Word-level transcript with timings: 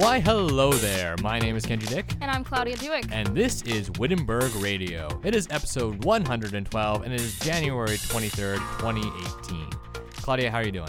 Why, 0.00 0.18
hello 0.20 0.72
there. 0.72 1.14
My 1.22 1.38
name 1.38 1.56
is 1.56 1.66
Kenji 1.66 1.86
Dick, 1.88 2.14
And 2.22 2.30
I'm 2.30 2.42
Claudia 2.42 2.76
Dewick. 2.76 3.04
and 3.12 3.28
this 3.36 3.60
is 3.62 3.90
Wittenberg 3.98 4.54
Radio. 4.56 5.20
It 5.24 5.34
is 5.34 5.46
episode 5.50 6.04
112, 6.04 7.02
and 7.02 7.12
it 7.12 7.20
is 7.20 7.38
January 7.40 7.96
23rd, 7.98 8.56
2018. 8.78 9.66
Claudia, 10.22 10.50
how 10.50 10.58
are 10.58 10.64
you 10.64 10.72
doing? 10.72 10.88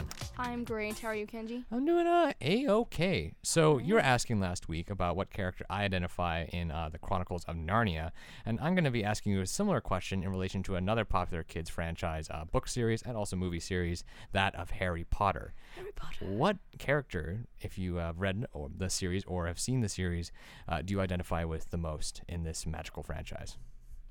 I'm 0.51 0.65
great. 0.65 0.99
How 0.99 1.07
are 1.07 1.15
you, 1.15 1.25
Kenji? 1.25 1.63
I'm 1.71 1.85
doing 1.85 2.05
uh, 2.05 2.33
a-okay. 2.41 3.31
So 3.41 3.77
you 3.77 3.93
were 3.93 4.01
asking 4.01 4.41
last 4.41 4.67
week 4.67 4.89
about 4.89 5.15
what 5.15 5.29
character 5.29 5.65
I 5.69 5.83
identify 5.83 6.43
in 6.51 6.71
uh, 6.71 6.89
the 6.91 6.97
Chronicles 6.97 7.45
of 7.45 7.55
Narnia, 7.55 8.11
and 8.45 8.59
I'm 8.59 8.75
going 8.75 8.83
to 8.83 8.91
be 8.91 9.01
asking 9.01 9.31
you 9.31 9.39
a 9.39 9.47
similar 9.47 9.79
question 9.79 10.23
in 10.23 10.29
relation 10.29 10.61
to 10.63 10.75
another 10.75 11.05
popular 11.05 11.43
kids 11.43 11.69
franchise 11.69 12.27
uh, 12.29 12.43
book 12.43 12.67
series 12.67 13.01
and 13.01 13.15
also 13.15 13.37
movie 13.37 13.61
series, 13.61 14.03
that 14.33 14.53
of 14.55 14.71
Harry 14.71 15.05
Potter. 15.05 15.53
Harry 15.77 15.93
Potter. 15.95 16.25
What 16.25 16.57
character, 16.77 17.45
if 17.61 17.77
you 17.77 17.95
have 17.95 18.19
read 18.19 18.45
or 18.51 18.69
the 18.75 18.89
series 18.89 19.23
or 19.23 19.47
have 19.47 19.57
seen 19.57 19.79
the 19.79 19.89
series, 19.89 20.33
uh, 20.67 20.81
do 20.81 20.91
you 20.91 20.99
identify 20.99 21.45
with 21.45 21.71
the 21.71 21.77
most 21.77 22.23
in 22.27 22.43
this 22.43 22.65
magical 22.65 23.03
franchise? 23.03 23.57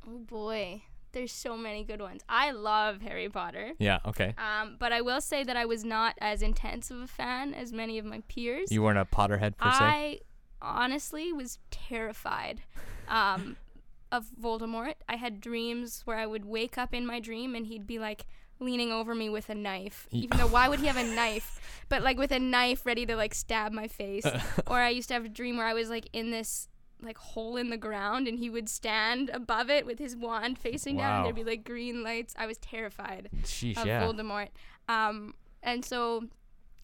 Oh 0.09 0.19
boy. 0.19 0.85
There's 1.13 1.33
so 1.33 1.57
many 1.57 1.85
good 1.85 2.01
ones. 2.01 2.23
I 2.29 2.53
love 2.53 3.01
Harry 3.03 3.29
Potter. 3.29 3.73
Yeah, 3.79 3.99
okay. 4.07 4.35
Um, 4.39 4.77
but 4.79 4.93
I 4.93 5.01
will 5.01 5.21
say 5.21 5.43
that 5.45 5.57
I 5.57 5.65
was 5.65 5.85
not 5.85 6.15
as 6.21 6.43
intense 6.43 6.91
of 6.91 7.01
a 7.01 7.07
fan 7.07 7.53
as 7.55 7.73
many 7.73 7.99
of 7.99 8.05
my 8.05 8.23
peers. 8.29 8.71
You 8.71 8.83
weren't 8.83 8.99
a 8.99 9.05
Potterhead 9.05 9.57
per 9.57 9.71
se? 9.71 9.79
I 9.81 10.21
honestly 10.63 11.33
was 11.33 11.59
terrified 11.71 12.63
um, 13.09 13.57
of 14.13 14.27
Voldemort. 14.41 14.95
I 15.09 15.17
had 15.17 15.41
dreams 15.41 16.03
where 16.05 16.17
I 16.17 16.27
would 16.27 16.45
wake 16.45 16.79
up 16.79 16.95
in 16.95 17.07
my 17.07 17.21
dream 17.21 17.55
and 17.55 17.67
he'd 17.67 17.87
be 17.87 17.99
like 17.99 18.27
leaning 18.61 18.93
over 18.93 19.15
me 19.15 19.29
with 19.29 19.49
a 19.49 19.55
knife. 19.55 20.07
Even 20.13 20.39
though 20.39 20.47
why 20.47 20.69
would 20.69 20.81
he 20.81 20.87
have 20.87 20.97
a 20.97 21.05
knife? 21.15 21.61
But 21.89 22.03
like 22.03 22.19
with 22.19 22.31
a 22.31 22.39
knife 22.39 22.87
ready 22.87 23.07
to 23.07 23.17
like 23.17 23.35
stab 23.35 23.73
my 23.73 23.89
face. 23.89 24.27
or 24.67 24.79
I 24.79 24.91
used 24.91 25.09
to 25.09 25.15
have 25.15 25.25
a 25.25 25.29
dream 25.29 25.57
where 25.57 25.67
I 25.67 25.75
was 25.75 25.89
like 25.89 26.09
in 26.13 26.31
this 26.31 26.69
like 27.05 27.19
hole 27.19 27.57
in 27.57 27.71
the 27.71 27.77
ground 27.77 28.29
and 28.29 28.39
he 28.39 28.51
would 28.51 28.69
stand 28.69 29.31
above 29.31 29.71
it 29.71 29.87
with 29.87 29.99
his 29.99 30.17
wand 30.17 30.59
facing 30.59 30.97
down 30.97 31.17
and 31.17 31.25
there'd 31.25 31.35
be 31.37 31.45
like 31.45 31.65
green 31.65 32.03
lights. 32.03 32.35
I 32.39 32.47
was 32.47 32.59
terrified 32.59 33.31
Sheesh, 33.43 33.77
of 33.77 33.87
yeah. 33.87 34.03
Voldemort. 34.03 34.49
Um, 34.89 35.35
and 35.63 35.85
so 35.85 36.25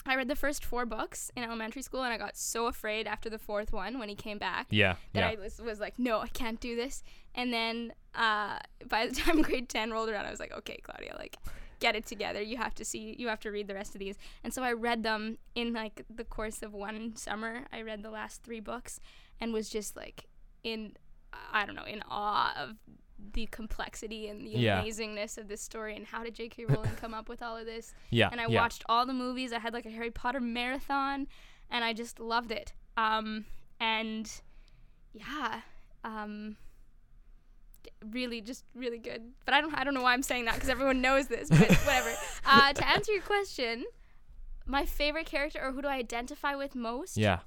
I 0.06 0.14
read 0.14 0.28
the 0.28 0.36
first 0.36 0.64
four 0.64 0.86
books 0.86 1.30
in 1.36 1.42
elementary 1.42 1.82
school, 1.82 2.04
and 2.04 2.12
I 2.12 2.16
got 2.16 2.36
so 2.36 2.66
afraid 2.66 3.06
after 3.06 3.28
the 3.28 3.38
fourth 3.38 3.72
one 3.72 3.98
when 3.98 4.08
he 4.08 4.14
came 4.14 4.38
back 4.38 4.68
Yeah, 4.70 4.94
that 5.14 5.20
yeah. 5.20 5.28
I 5.38 5.42
was, 5.42 5.60
was 5.60 5.80
like, 5.80 5.98
no, 5.98 6.20
I 6.20 6.28
can't 6.28 6.60
do 6.60 6.76
this. 6.76 7.02
And 7.34 7.52
then 7.52 7.92
uh, 8.14 8.58
by 8.88 9.08
the 9.08 9.14
time 9.20 9.42
grade 9.42 9.68
10 9.68 9.90
rolled 9.90 10.08
around, 10.08 10.26
I 10.26 10.30
was 10.30 10.40
like, 10.40 10.52
okay, 10.52 10.78
Claudia, 10.82 11.16
like, 11.18 11.36
get 11.80 11.96
it 11.96 12.06
together. 12.06 12.40
You 12.40 12.56
have 12.56 12.74
to 12.76 12.84
see, 12.84 13.16
you 13.18 13.28
have 13.28 13.40
to 13.40 13.50
read 13.50 13.66
the 13.66 13.74
rest 13.74 13.94
of 13.94 13.98
these. 13.98 14.16
And 14.44 14.54
so 14.54 14.62
I 14.62 14.72
read 14.72 15.02
them 15.02 15.38
in 15.54 15.72
like 15.72 16.02
the 16.08 16.24
course 16.24 16.62
of 16.62 16.72
one 16.72 17.16
summer. 17.16 17.64
I 17.72 17.82
read 17.82 18.02
the 18.02 18.10
last 18.10 18.42
three 18.42 18.60
books 18.60 19.00
and 19.40 19.52
was 19.52 19.68
just 19.68 19.96
like 19.96 20.24
in, 20.64 20.92
I 21.52 21.66
don't 21.66 21.74
know, 21.76 21.84
in 21.84 22.02
awe 22.10 22.54
of 22.56 22.76
the 23.32 23.46
complexity 23.46 24.28
and 24.28 24.46
the 24.46 24.50
Yeah. 24.50 24.82
amazingness 24.82 25.38
of 25.38 25.48
this 25.48 25.60
story 25.62 25.96
and 25.96 26.06
how 26.06 26.22
did 26.22 26.34
J.K. 26.34 26.64
Rowling 26.68 26.94
come 26.96 27.14
up 27.14 27.28
with 27.28 27.42
all 27.42 27.56
of 27.56 27.64
this 27.66 27.94
yeah, 28.10 28.28
and 28.30 28.40
I 28.40 28.46
yeah. 28.46 28.60
watched 28.60 28.84
all 28.88 29.06
the 29.06 29.14
movies. 29.14 29.52
I 29.52 29.58
had 29.58 29.72
like 29.72 29.86
a 29.86 29.90
Harry 29.90 30.10
Potter 30.10 30.40
marathon, 30.40 31.26
and 31.70 31.84
I 31.84 31.92
just 31.92 32.20
loved 32.20 32.50
it. 32.52 32.72
Um, 32.96 33.44
and 33.80 34.30
yeah, 35.12 35.60
um, 36.04 36.56
really, 38.10 38.40
just 38.40 38.64
really 38.74 38.98
good. 38.98 39.32
But 39.44 39.54
I 39.54 39.60
don't, 39.60 39.74
I 39.74 39.84
don't 39.84 39.94
know 39.94 40.02
why 40.02 40.12
I'm 40.12 40.22
saying 40.22 40.44
that 40.46 40.54
because 40.54 40.68
everyone 40.68 41.00
knows 41.00 41.26
this. 41.28 41.48
But 41.48 41.70
whatever. 41.84 42.12
Uh, 42.44 42.72
to 42.72 42.88
answer 42.88 43.12
your 43.12 43.22
question, 43.22 43.84
my 44.66 44.84
favorite 44.84 45.26
character, 45.26 45.60
or 45.62 45.72
who 45.72 45.82
do 45.82 45.88
I 45.88 45.96
identify 45.96 46.54
with 46.54 46.74
most? 46.74 47.16
Yeah. 47.16 47.40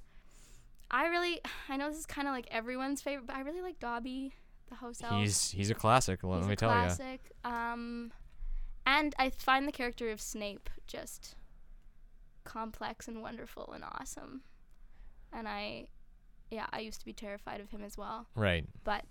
I 0.92 1.08
really, 1.08 1.40
I 1.70 1.78
know 1.78 1.90
this 1.90 2.00
is 2.00 2.06
kind 2.06 2.28
of 2.28 2.34
like 2.34 2.48
everyone's 2.52 3.02
favorite, 3.02 3.28
but 3.28 3.36
I 3.36 3.42
really 3.42 3.62
like 3.62 3.80
Dobby, 3.80 4.34
the 4.70 4.76
house 4.76 5.02
elf. 5.04 5.14
He's 5.14 5.52
he's 5.52 5.70
a 5.70 5.76
classic, 5.76 6.24
let 6.24 6.40
He's 6.40 6.48
me 6.48 6.56
tell 6.56 6.70
you. 6.70 6.76
classic. 6.76 7.32
Um, 7.44 8.12
and 8.86 9.14
I 9.20 9.30
find 9.30 9.68
the 9.68 9.72
character 9.72 10.10
of 10.10 10.20
Snape 10.22 10.70
just 10.88 11.36
complex 12.44 13.08
and 13.08 13.22
wonderful 13.22 13.72
and 13.74 13.84
awesome. 13.84 14.42
And 15.32 15.48
I, 15.48 15.88
yeah, 16.50 16.66
I 16.72 16.80
used 16.80 17.00
to 17.02 17.06
be 17.06 17.14
terrified 17.14 17.62
of 17.62 17.70
him 17.70 17.84
as 17.84 17.98
well, 17.98 18.26
Right. 18.36 18.66
but, 18.84 19.06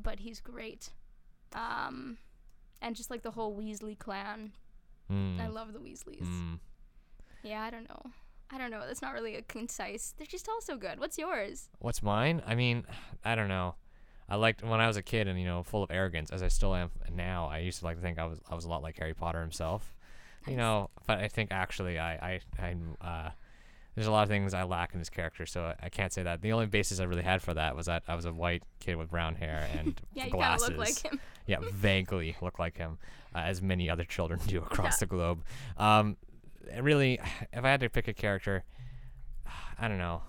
but 0.00 0.20
he's 0.20 0.40
great. 0.40 0.90
Um, 1.52 2.18
and 2.80 2.94
just 2.94 3.10
like 3.10 3.22
the 3.22 3.32
whole 3.32 3.56
Weasley 3.56 3.98
clan, 3.98 4.52
Mm. 5.10 5.40
I 5.40 5.46
love 5.48 5.72
the 5.72 5.78
Weasleys. 5.78 6.20
mm. 6.20 6.58
Yeah, 7.42 7.62
I 7.62 7.70
don't 7.70 7.88
know. 7.88 8.10
I 8.50 8.58
don't 8.58 8.70
know. 8.70 8.82
That's 8.86 9.02
not 9.02 9.12
really 9.12 9.34
a 9.36 9.42
concise. 9.42 10.14
They're 10.16 10.26
just 10.26 10.48
all 10.48 10.60
so 10.60 10.76
good. 10.76 10.98
What's 11.00 11.18
yours? 11.18 11.68
What's 11.80 12.02
mine? 12.02 12.42
I 12.46 12.54
mean, 12.54 12.84
I 13.24 13.34
don't 13.34 13.48
know. 13.48 13.74
I 14.30 14.36
liked 14.36 14.62
when 14.62 14.80
I 14.80 14.86
was 14.86 14.96
a 14.98 15.02
kid 15.02 15.26
and 15.26 15.38
you 15.38 15.46
know, 15.46 15.62
full 15.62 15.82
of 15.82 15.90
arrogance, 15.90 16.30
as 16.30 16.42
I 16.42 16.48
still 16.48 16.74
am 16.74 16.90
now. 17.14 17.46
I 17.46 17.58
used 17.58 17.78
to 17.80 17.84
like 17.86 17.96
to 17.96 18.02
think 18.02 18.18
I 18.18 18.26
was 18.26 18.40
I 18.50 18.54
was 18.54 18.64
a 18.64 18.68
lot 18.68 18.82
like 18.82 18.98
Harry 18.98 19.14
Potter 19.14 19.40
himself. 19.40 19.94
You 20.46 20.56
know, 20.56 20.90
but 21.06 21.18
I 21.18 21.28
think 21.28 21.50
actually 21.50 21.98
I 21.98 22.12
I 22.14 22.40
I'm 22.62 22.96
uh 23.00 23.30
there's 23.94 24.06
a 24.06 24.12
lot 24.12 24.22
of 24.22 24.28
things 24.28 24.54
I 24.54 24.62
lack 24.62 24.92
in 24.92 25.00
his 25.00 25.10
character, 25.10 25.44
so 25.44 25.64
I, 25.64 25.86
I 25.86 25.88
can't 25.88 26.12
say 26.12 26.22
that. 26.22 26.40
The 26.40 26.52
only 26.52 26.66
basis 26.66 27.00
I 27.00 27.04
really 27.04 27.24
had 27.24 27.42
for 27.42 27.52
that 27.54 27.74
was 27.74 27.86
that 27.86 28.04
I 28.06 28.14
was 28.14 28.26
a 28.26 28.32
white 28.32 28.62
kid 28.78 28.94
with 28.96 29.10
brown 29.10 29.34
hair 29.34 29.66
and 29.76 30.00
Yeah, 30.14 30.26
you 30.26 30.30
kind 30.30 30.40
glasses. 30.40 30.68
of 30.68 30.76
look 30.76 30.86
like 30.86 30.98
him. 30.98 31.20
yeah, 31.46 31.58
vaguely 31.72 32.36
look 32.40 32.58
like 32.60 32.76
him, 32.76 32.98
uh, 33.34 33.38
as 33.38 33.60
many 33.60 33.90
other 33.90 34.04
children 34.04 34.38
do 34.46 34.58
across 34.62 34.98
the 35.00 35.06
globe. 35.06 35.42
Um, 35.78 36.16
really, 36.80 37.20
if 37.52 37.64
I 37.64 37.70
had 37.70 37.80
to 37.80 37.88
pick 37.88 38.08
a 38.08 38.14
character, 38.14 38.64
I 39.78 39.88
don't 39.88 39.98
know. 39.98 40.22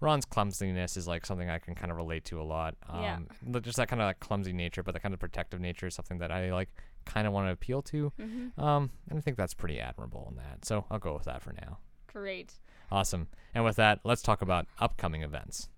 Ron's 0.00 0.24
clumsiness 0.24 0.96
is 0.96 1.06
like 1.06 1.24
something 1.24 1.48
I 1.48 1.58
can 1.60 1.76
kind 1.76 1.92
of 1.92 1.96
relate 1.96 2.24
to 2.26 2.40
a 2.40 2.42
lot. 2.42 2.74
Um, 2.88 3.02
Yeah. 3.02 3.60
Just 3.60 3.76
that 3.76 3.88
kind 3.88 4.02
of 4.02 4.06
like 4.06 4.18
clumsy 4.18 4.52
nature, 4.52 4.82
but 4.82 4.94
the 4.94 5.00
kind 5.00 5.14
of 5.14 5.20
protective 5.20 5.60
nature 5.60 5.86
is 5.86 5.94
something 5.94 6.18
that 6.18 6.32
I 6.32 6.52
like 6.52 6.70
kind 7.04 7.26
of 7.26 7.32
want 7.32 7.46
to 7.46 7.52
appeal 7.52 7.82
to. 7.82 8.12
Mm-hmm. 8.20 8.60
Um, 8.60 8.90
and 9.08 9.18
I 9.18 9.22
think 9.22 9.36
that's 9.36 9.54
pretty 9.54 9.78
admirable 9.78 10.26
in 10.30 10.36
that. 10.36 10.64
So 10.64 10.86
I'll 10.90 10.98
go 10.98 11.14
with 11.14 11.24
that 11.24 11.40
for 11.40 11.52
now. 11.52 11.78
Great. 12.12 12.54
Awesome. 12.90 13.28
And 13.54 13.64
with 13.64 13.76
that, 13.76 14.00
let's 14.04 14.22
talk 14.22 14.42
about 14.42 14.66
upcoming 14.80 15.22
events. 15.22 15.68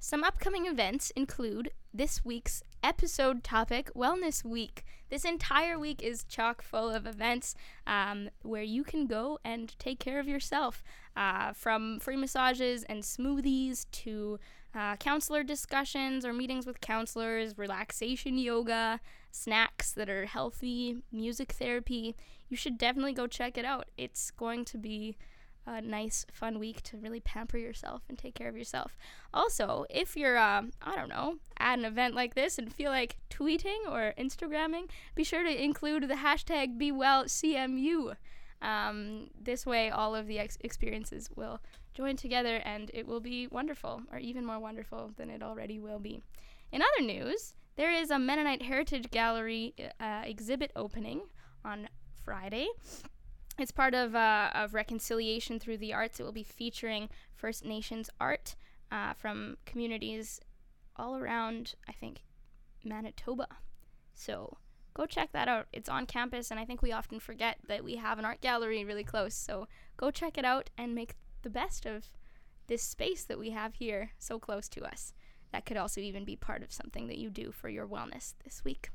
Some 0.00 0.22
upcoming 0.22 0.66
events 0.66 1.10
include 1.16 1.72
this 1.92 2.24
week's 2.24 2.62
episode 2.84 3.42
topic, 3.42 3.90
Wellness 3.94 4.44
Week. 4.44 4.84
This 5.10 5.24
entire 5.24 5.76
week 5.76 6.02
is 6.02 6.22
chock 6.22 6.62
full 6.62 6.88
of 6.88 7.04
events 7.04 7.56
um, 7.84 8.30
where 8.42 8.62
you 8.62 8.84
can 8.84 9.06
go 9.06 9.40
and 9.44 9.76
take 9.80 9.98
care 9.98 10.20
of 10.20 10.28
yourself. 10.28 10.84
Uh, 11.16 11.52
from 11.52 11.98
free 11.98 12.14
massages 12.14 12.84
and 12.84 13.02
smoothies 13.02 13.86
to 13.90 14.38
uh, 14.72 14.94
counselor 14.96 15.42
discussions 15.42 16.24
or 16.24 16.32
meetings 16.32 16.64
with 16.64 16.80
counselors, 16.80 17.58
relaxation 17.58 18.38
yoga, 18.38 19.00
snacks 19.32 19.90
that 19.90 20.08
are 20.08 20.26
healthy, 20.26 20.98
music 21.10 21.50
therapy. 21.50 22.14
You 22.48 22.56
should 22.56 22.78
definitely 22.78 23.14
go 23.14 23.26
check 23.26 23.58
it 23.58 23.64
out. 23.64 23.88
It's 23.96 24.30
going 24.30 24.64
to 24.66 24.78
be 24.78 25.16
a 25.68 25.80
nice, 25.82 26.24
fun 26.32 26.58
week 26.58 26.82
to 26.82 26.96
really 26.96 27.20
pamper 27.20 27.58
yourself 27.58 28.02
and 28.08 28.18
take 28.18 28.34
care 28.34 28.48
of 28.48 28.56
yourself. 28.56 28.96
Also, 29.34 29.84
if 29.90 30.16
you're, 30.16 30.38
um, 30.38 30.70
I 30.80 30.96
don't 30.96 31.08
know, 31.08 31.36
at 31.58 31.78
an 31.78 31.84
event 31.84 32.14
like 32.14 32.34
this 32.34 32.58
and 32.58 32.72
feel 32.72 32.90
like 32.90 33.18
tweeting 33.30 33.86
or 33.88 34.14
Instagramming, 34.18 34.88
be 35.14 35.24
sure 35.24 35.42
to 35.42 35.62
include 35.62 36.08
the 36.08 36.14
hashtag 36.14 36.78
BeWellCMU. 36.80 38.14
Um, 38.60 39.28
this 39.40 39.66
way, 39.66 39.90
all 39.90 40.14
of 40.14 40.26
the 40.26 40.38
ex- 40.38 40.58
experiences 40.60 41.28
will 41.36 41.60
join 41.94 42.16
together 42.16 42.56
and 42.64 42.90
it 42.94 43.06
will 43.06 43.20
be 43.20 43.46
wonderful, 43.46 44.02
or 44.10 44.18
even 44.18 44.44
more 44.44 44.58
wonderful 44.58 45.12
than 45.16 45.30
it 45.30 45.42
already 45.42 45.78
will 45.78 45.98
be. 45.98 46.22
In 46.72 46.82
other 46.82 47.06
news, 47.06 47.54
there 47.76 47.92
is 47.92 48.10
a 48.10 48.18
Mennonite 48.18 48.62
Heritage 48.62 49.10
Gallery 49.10 49.74
uh, 50.00 50.22
exhibit 50.24 50.72
opening 50.74 51.22
on 51.64 51.88
Friday. 52.24 52.68
It's 53.58 53.72
part 53.72 53.92
of, 53.94 54.14
uh, 54.14 54.50
of 54.54 54.72
Reconciliation 54.72 55.58
Through 55.58 55.78
the 55.78 55.92
Arts. 55.92 56.20
It 56.20 56.22
will 56.22 56.32
be 56.32 56.44
featuring 56.44 57.08
First 57.34 57.64
Nations 57.64 58.08
art 58.20 58.54
uh, 58.92 59.14
from 59.14 59.56
communities 59.66 60.40
all 60.96 61.16
around, 61.16 61.74
I 61.88 61.92
think, 61.92 62.22
Manitoba. 62.84 63.48
So 64.14 64.58
go 64.94 65.06
check 65.06 65.32
that 65.32 65.48
out. 65.48 65.66
It's 65.72 65.88
on 65.88 66.06
campus, 66.06 66.52
and 66.52 66.60
I 66.60 66.64
think 66.64 66.82
we 66.82 66.92
often 66.92 67.18
forget 67.18 67.58
that 67.66 67.82
we 67.82 67.96
have 67.96 68.18
an 68.20 68.24
art 68.24 68.40
gallery 68.40 68.84
really 68.84 69.04
close. 69.04 69.34
So 69.34 69.66
go 69.96 70.12
check 70.12 70.38
it 70.38 70.44
out 70.44 70.70
and 70.78 70.94
make 70.94 71.14
the 71.42 71.50
best 71.50 71.84
of 71.84 72.12
this 72.68 72.82
space 72.82 73.24
that 73.24 73.38
we 73.38 73.50
have 73.50 73.74
here 73.74 74.12
so 74.18 74.38
close 74.38 74.68
to 74.68 74.84
us. 74.84 75.12
That 75.50 75.66
could 75.66 75.76
also 75.76 76.00
even 76.00 76.24
be 76.24 76.36
part 76.36 76.62
of 76.62 76.72
something 76.72 77.08
that 77.08 77.18
you 77.18 77.30
do 77.30 77.50
for 77.50 77.68
your 77.68 77.88
wellness 77.88 78.34
this 78.44 78.62
week. 78.64 78.90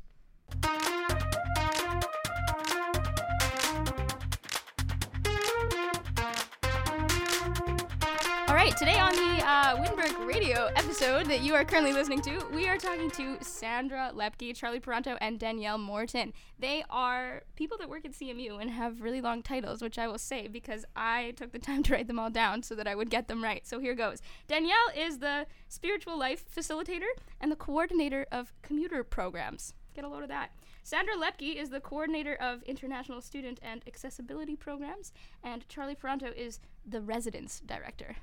Right, 8.63 8.77
today 8.77 8.98
on 8.98 9.13
the 9.13 9.45
uh, 9.45 9.75
Wittenberg 9.81 10.18
Radio 10.19 10.69
episode 10.77 11.25
that 11.25 11.42
you 11.42 11.54
are 11.54 11.65
currently 11.65 11.92
listening 11.92 12.21
to, 12.21 12.48
we 12.54 12.69
are 12.69 12.77
talking 12.77 13.12
to 13.12 13.38
Sandra 13.42 14.13
Loeppky, 14.15 14.56
Charlie 14.56 14.80
Peronto, 14.80 15.18
and 15.19 15.38
Danielle 15.38 15.77
Morton. 15.77 16.31
They 16.57 16.86
are 16.89 17.44
people 17.57 17.77
that 17.80 17.89
work 17.89 18.06
at 18.06 18.13
CMU 18.13 18.62
and 18.62 18.69
have 18.69 19.01
really 19.01 19.19
long 19.19 19.44
titles, 19.44 19.81
which 19.81 20.00
I 20.00 20.07
will 20.07 20.18
say 20.18 20.48
because 20.48 20.86
I 20.95 21.33
took 21.36 21.51
the 21.51 21.60
time 21.60 21.83
to 21.83 21.92
write 21.92 22.07
them 22.07 22.18
all 22.18 22.30
down 22.30 22.63
so 22.63 22.74
that 22.75 22.88
I 22.88 22.95
would 22.95 23.10
get 23.10 23.27
them 23.27 23.44
right. 23.44 23.68
So 23.68 23.80
here 23.80 23.95
goes. 23.95 24.21
Danielle 24.48 24.77
is 24.98 25.18
the 25.18 25.45
spiritual 25.68 26.18
life 26.18 26.45
facilitator 26.50 27.12
and 27.42 27.51
the 27.51 27.57
coordinator 27.57 28.27
of 28.31 28.54
commuter 28.62 29.04
programs. 29.04 29.74
Get 29.94 30.06
a 30.06 30.07
load 30.07 30.24
of 30.24 30.30
that. 30.30 30.51
Sandra 30.83 31.16
Loeppky 31.16 31.57
is 31.57 31.69
the 31.69 31.81
coordinator 31.81 32.36
of 32.36 32.63
international 32.63 33.19
student 33.19 33.59
and 33.62 33.83
accessibility 33.86 34.56
programs, 34.56 35.12
and 35.44 35.68
Charlie 35.68 35.95
Peronto 35.95 36.33
is 36.33 36.62
the 36.86 37.01
residence 37.01 37.62
director. 37.66 38.16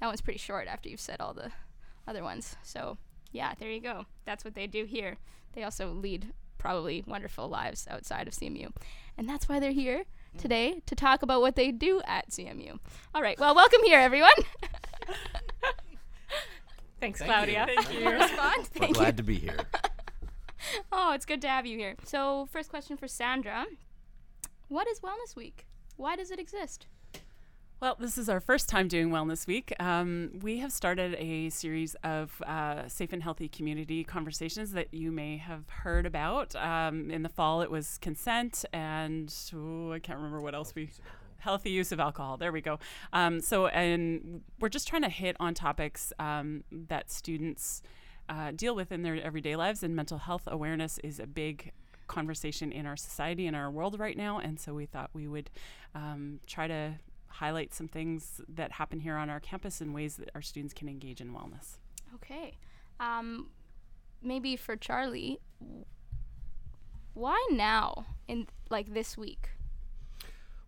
That 0.00 0.06
one's 0.06 0.20
pretty 0.20 0.38
short 0.38 0.68
after 0.68 0.88
you've 0.88 1.00
said 1.00 1.20
all 1.20 1.34
the 1.34 1.50
other 2.06 2.22
ones. 2.22 2.56
So, 2.62 2.98
yeah, 3.32 3.54
there 3.58 3.70
you 3.70 3.80
go. 3.80 4.06
That's 4.24 4.44
what 4.44 4.54
they 4.54 4.66
do 4.66 4.84
here. 4.84 5.16
They 5.54 5.64
also 5.64 5.90
lead 5.92 6.32
probably 6.58 7.02
wonderful 7.06 7.48
lives 7.48 7.86
outside 7.90 8.28
of 8.28 8.34
CMU. 8.34 8.70
And 9.16 9.28
that's 9.28 9.48
why 9.48 9.58
they're 9.60 9.72
here 9.72 10.04
today 10.36 10.82
to 10.86 10.94
talk 10.94 11.22
about 11.22 11.40
what 11.40 11.56
they 11.56 11.72
do 11.72 12.00
at 12.06 12.30
CMU. 12.30 12.78
All 13.14 13.22
right, 13.22 13.38
well, 13.38 13.54
welcome 13.54 13.80
here, 13.84 13.98
everyone. 13.98 14.30
Thanks, 17.00 17.20
Thank 17.20 17.30
Claudia. 17.30 17.66
you. 17.68 17.74
Thank 17.82 17.94
you 17.94 18.04
for 18.04 18.12
respond. 18.12 18.68
We're 18.80 18.86
you. 18.88 18.94
glad 18.94 19.16
to 19.16 19.22
be 19.22 19.36
here. 19.36 19.58
Oh, 20.90 21.12
it's 21.12 21.24
good 21.24 21.40
to 21.42 21.48
have 21.48 21.66
you 21.66 21.78
here. 21.78 21.94
So, 22.04 22.48
first 22.50 22.68
question 22.68 22.96
for 22.96 23.06
Sandra 23.06 23.66
What 24.66 24.88
is 24.88 24.98
Wellness 25.00 25.36
Week? 25.36 25.66
Why 25.96 26.16
does 26.16 26.32
it 26.32 26.40
exist? 26.40 26.86
Well, 27.80 27.96
this 27.96 28.18
is 28.18 28.28
our 28.28 28.40
first 28.40 28.68
time 28.68 28.88
doing 28.88 29.10
Wellness 29.10 29.46
Week. 29.46 29.72
Um, 29.78 30.40
we 30.42 30.58
have 30.58 30.72
started 30.72 31.14
a 31.14 31.48
series 31.50 31.94
of 32.02 32.42
uh, 32.42 32.88
safe 32.88 33.12
and 33.12 33.22
healthy 33.22 33.48
community 33.48 34.02
conversations 34.02 34.72
that 34.72 34.92
you 34.92 35.12
may 35.12 35.36
have 35.36 35.68
heard 35.68 36.04
about. 36.04 36.56
Um, 36.56 37.08
in 37.08 37.22
the 37.22 37.28
fall, 37.28 37.62
it 37.62 37.70
was 37.70 37.96
consent 37.98 38.64
and 38.72 39.32
I 39.52 40.00
can't 40.00 40.18
remember 40.18 40.40
what 40.40 40.56
else 40.56 40.74
we. 40.74 40.90
Healthy 41.36 41.70
use 41.70 41.92
of 41.92 42.00
alcohol. 42.00 42.36
There 42.36 42.50
we 42.50 42.60
go. 42.60 42.80
Um, 43.12 43.40
so, 43.40 43.68
and 43.68 44.40
we're 44.58 44.68
just 44.68 44.88
trying 44.88 45.02
to 45.02 45.08
hit 45.08 45.36
on 45.38 45.54
topics 45.54 46.12
um, 46.18 46.64
that 46.72 47.12
students 47.12 47.80
uh, 48.28 48.50
deal 48.50 48.74
with 48.74 48.90
in 48.90 49.02
their 49.02 49.22
everyday 49.22 49.54
lives, 49.54 49.84
and 49.84 49.94
mental 49.94 50.18
health 50.18 50.48
awareness 50.48 50.98
is 51.04 51.20
a 51.20 51.28
big 51.28 51.70
conversation 52.08 52.72
in 52.72 52.86
our 52.86 52.96
society 52.96 53.46
and 53.46 53.54
our 53.54 53.70
world 53.70 54.00
right 54.00 54.16
now. 54.16 54.40
And 54.40 54.58
so 54.58 54.74
we 54.74 54.84
thought 54.84 55.10
we 55.12 55.28
would 55.28 55.48
um, 55.94 56.40
try 56.44 56.66
to 56.66 56.94
highlight 57.28 57.74
some 57.74 57.88
things 57.88 58.40
that 58.48 58.72
happen 58.72 59.00
here 59.00 59.16
on 59.16 59.30
our 59.30 59.40
campus 59.40 59.80
in 59.80 59.92
ways 59.92 60.16
that 60.16 60.30
our 60.34 60.42
students 60.42 60.74
can 60.74 60.88
engage 60.88 61.20
in 61.20 61.32
wellness. 61.32 61.78
Okay. 62.14 62.54
Um, 63.00 63.50
maybe 64.22 64.56
for 64.56 64.76
Charlie, 64.76 65.38
why 67.14 67.46
now 67.50 68.06
in 68.26 68.46
like 68.70 68.92
this 68.92 69.16
week? 69.16 69.50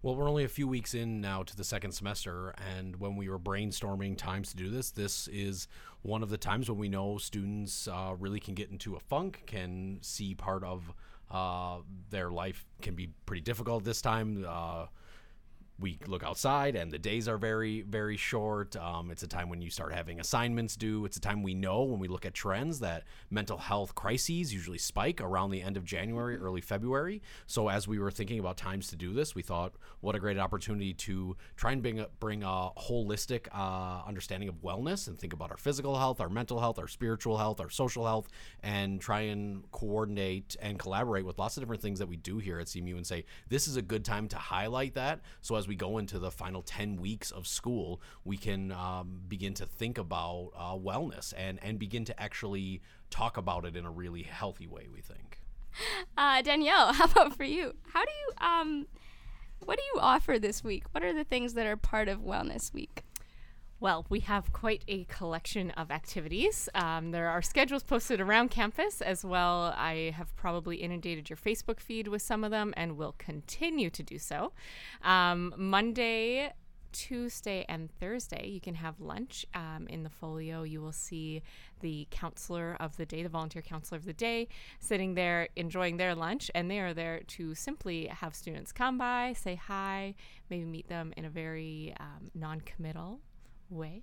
Well, 0.03 0.17
we're 0.17 0.29
only 0.29 0.45
a 0.45 0.49
few 0.49 0.67
weeks 0.67 0.95
in 0.95 1.21
now 1.21 1.43
to 1.43 1.55
the 1.55 1.65
second 1.65 1.93
semester, 1.93 2.55
and 2.75 2.97
when 2.97 3.17
we 3.17 3.29
were 3.29 3.39
brainstorming 3.39 4.17
times 4.17 4.49
to 4.51 4.57
do 4.57 4.71
this, 4.71 4.91
this 4.91 5.29
is 5.29 5.69
one 6.01 6.23
of 6.23 6.31
the 6.31 6.39
times 6.39 6.71
when 6.71 6.79
we 6.79 6.89
know 6.89 7.19
students 7.19 7.87
uh, 7.87 8.15
really 8.19 8.41
can 8.41 8.55
get 8.55 8.71
into 8.71 8.97
a 8.97 9.01
funk, 9.01 9.43
can 9.45 9.99
see 10.01 10.35
part 10.35 10.65
of 10.65 10.91
uh, 11.31 11.81
their 12.09 12.31
life 12.31 12.65
can 12.81 12.95
be 12.95 13.11
pretty 13.27 13.43
difficult 13.43 13.85
this 13.85 14.01
time. 14.01 14.43
Uh, 14.49 14.87
we 15.81 15.99
look 16.07 16.23
outside 16.23 16.77
and 16.77 16.91
the 16.91 16.99
days 16.99 17.29
are 17.29 17.39
very 17.39 17.83
very 17.83 18.17
short. 18.17 18.77
Um, 18.77 19.11
it's 19.11 19.23
a 19.23 19.27
time 19.27 19.49
when 19.49 19.63
you 19.63 19.71
start 19.71 19.93
having 19.93 20.21
assignments 20.21 20.77
due. 20.77 21.05
It's 21.05 21.17
a 21.17 21.21
time 21.21 21.43
we 21.43 21.55
know 21.55 21.83
when 21.83 21.99
we 21.99 22.09
look 22.09 22.27
at 22.27 22.35
trends 22.35 22.81
that 22.81 23.05
mental 23.31 23.59
health 23.59 23.95
crises 23.95 24.53
usually 24.53 24.79
spike 24.79 25.21
around 25.21 25.51
the 25.51 25.63
end 25.63 25.77
of 25.77 25.85
january 25.85 26.37
early 26.37 26.61
february. 26.61 27.23
So 27.47 27.69
as 27.69 27.89
we 27.89 27.99
were 27.99 28.11
thinking 28.11 28.39
about 28.39 28.57
times 28.57 28.89
to 28.89 28.97
do 28.97 29.13
this 29.13 29.35
we 29.35 29.43
thought 29.43 29.75
what 30.01 30.15
a 30.15 30.19
great 30.19 30.39
opportunity 30.39 30.93
to 30.95 31.37
try 31.57 31.73
and 31.73 31.83
bring 31.83 32.01
a, 32.01 32.09
bring 32.21 32.43
a 32.43 32.71
holistic 32.79 33.49
uh, 33.53 34.03
understanding 34.07 34.49
of 34.49 34.57
wellness 34.57 35.09
and 35.09 35.19
think 35.19 35.33
about 35.33 35.51
our 35.51 35.57
physical 35.57 35.99
health 35.99 36.21
our 36.21 36.29
mental 36.29 36.61
health 36.61 36.79
our 36.79 36.89
spiritual 36.89 37.37
health 37.39 37.61
our 37.61 37.71
social 37.71 38.07
health 38.07 38.29
and 38.63 39.01
try 39.01 39.21
and 39.21 39.71
coordinate 39.73 40.57
and 40.61 40.79
collaborate 40.79 41.25
with 41.25 41.39
lots 41.39 41.57
of 41.57 41.63
different 41.63 41.83
things 41.83 41.99
that 41.99 42.09
we 42.09 42.17
do 42.17 42.39
here 42.39 42.59
at 42.59 42.67
cmu 42.67 42.97
and 42.97 43.07
say 43.07 43.25
this 43.49 43.67
is 43.67 43.77
a 43.77 43.83
good 43.83 44.05
time 44.05 44.29
to 44.29 44.37
highlight 44.37 44.95
that. 44.95 45.21
So 45.41 45.57
as 45.57 45.69
we 45.71 45.77
go 45.77 45.99
into 45.99 46.19
the 46.19 46.33
final 46.33 46.63
10 46.63 46.97
weeks 46.97 47.31
of 47.31 47.47
school, 47.47 48.03
we 48.25 48.37
can 48.37 48.73
um, 48.73 49.21
begin 49.29 49.55
to 49.55 49.65
think 49.65 49.99
about 49.99 50.51
uh, 50.57 50.75
wellness 50.75 51.33
and, 51.37 51.61
and 51.63 51.79
begin 51.79 52.05
to 52.05 52.21
actually 52.21 52.83
talk 53.09 53.37
about 53.37 53.65
it 53.65 53.77
in 53.77 53.87
a 53.87 53.91
really 53.91 54.25
healthy 54.25 54.67
way, 54.67 54.89
we 54.93 55.01
think. 55.01 55.41
Uh, 56.19 56.43
Danielle, 56.43 56.93
how 56.93 57.05
about 57.05 57.37
for 57.37 57.45
you? 57.45 57.73
How 57.93 58.05
do 58.05 58.11
you 58.11 58.45
um, 58.45 58.87
what 59.65 59.79
do 59.79 59.85
you 59.95 60.01
offer 60.01 60.41
this 60.41 60.65
week? 60.65 60.87
What 60.91 61.05
are 61.05 61.13
the 61.13 61.23
things 61.23 61.55
that 61.55 61.69
are 61.69 61.77
part 61.77 62.09
of 62.09 62.19
Wellness 62.19 62.75
Week? 62.75 63.05
Well, 63.83 64.05
we 64.11 64.21
have 64.21 64.53
quite 64.53 64.85
a 64.89 65.05
collection 65.05 65.71
of 65.71 65.91
activities. 65.91 66.69
Um, 66.75 67.13
there 67.13 67.31
are 67.31 67.41
schedules 67.41 67.83
posted 67.83 68.21
around 68.21 68.51
campus 68.51 69.01
as 69.01 69.25
well. 69.25 69.75
I 69.75 70.13
have 70.19 70.37
probably 70.37 70.77
inundated 70.77 71.31
your 71.31 71.39
Facebook 71.39 71.81
feed 71.81 72.07
with 72.07 72.21
some 72.21 72.45
of 72.45 72.51
them 72.51 72.75
and 72.77 72.99
will 72.99 73.15
continue 73.17 73.89
to 73.89 74.03
do 74.03 74.19
so. 74.19 74.53
Um, 75.01 75.55
Monday, 75.57 76.53
Tuesday, 76.93 77.65
and 77.71 77.91
Thursday, 77.99 78.49
you 78.49 78.61
can 78.61 78.75
have 78.75 79.01
lunch. 79.01 79.47
Um, 79.55 79.87
in 79.89 80.03
the 80.03 80.11
folio, 80.11 80.63
you 80.63 80.83
will 80.83 80.93
see 80.93 81.41
the 81.81 82.07
counselor 82.11 82.77
of 82.81 82.99
the 82.99 83.07
day, 83.07 83.23
the 83.23 83.31
volunteer 83.31 83.63
counselor 83.63 83.97
of 83.97 84.05
the 84.05 84.13
day, 84.13 84.49
sitting 84.79 85.15
there 85.15 85.49
enjoying 85.57 85.97
their 85.97 86.15
lunch, 86.15 86.51
and 86.55 86.71
they 86.71 86.81
are 86.81 86.93
there 86.93 87.21
to 87.29 87.55
simply 87.55 88.09
have 88.09 88.35
students 88.35 88.73
come 88.73 88.99
by, 88.99 89.33
say 89.33 89.55
hi, 89.55 90.15
maybe 90.51 90.67
meet 90.67 90.89
them 90.89 91.15
in 91.17 91.25
a 91.25 91.31
very 91.31 91.95
um, 91.99 92.31
non 92.35 92.61
committal 92.61 93.21
way. 93.71 94.03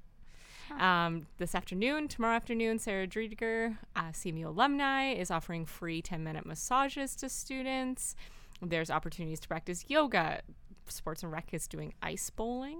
Um, 0.79 1.27
this 1.37 1.55
afternoon, 1.55 2.07
tomorrow 2.07 2.35
afternoon, 2.35 2.79
Sarah 2.79 3.07
Driediger, 3.07 3.77
uh, 3.95 4.11
CMU 4.11 4.47
alumni, 4.47 5.13
is 5.13 5.31
offering 5.31 5.65
free 5.65 6.01
10 6.01 6.23
minute 6.23 6.45
massages 6.45 7.15
to 7.17 7.29
students. 7.29 8.15
There's 8.61 8.89
opportunities 8.89 9.39
to 9.41 9.47
practice 9.47 9.85
yoga. 9.87 10.41
Sports 10.87 11.23
and 11.23 11.31
Rec 11.31 11.53
is 11.53 11.67
doing 11.67 11.93
ice 12.01 12.29
bowling, 12.29 12.79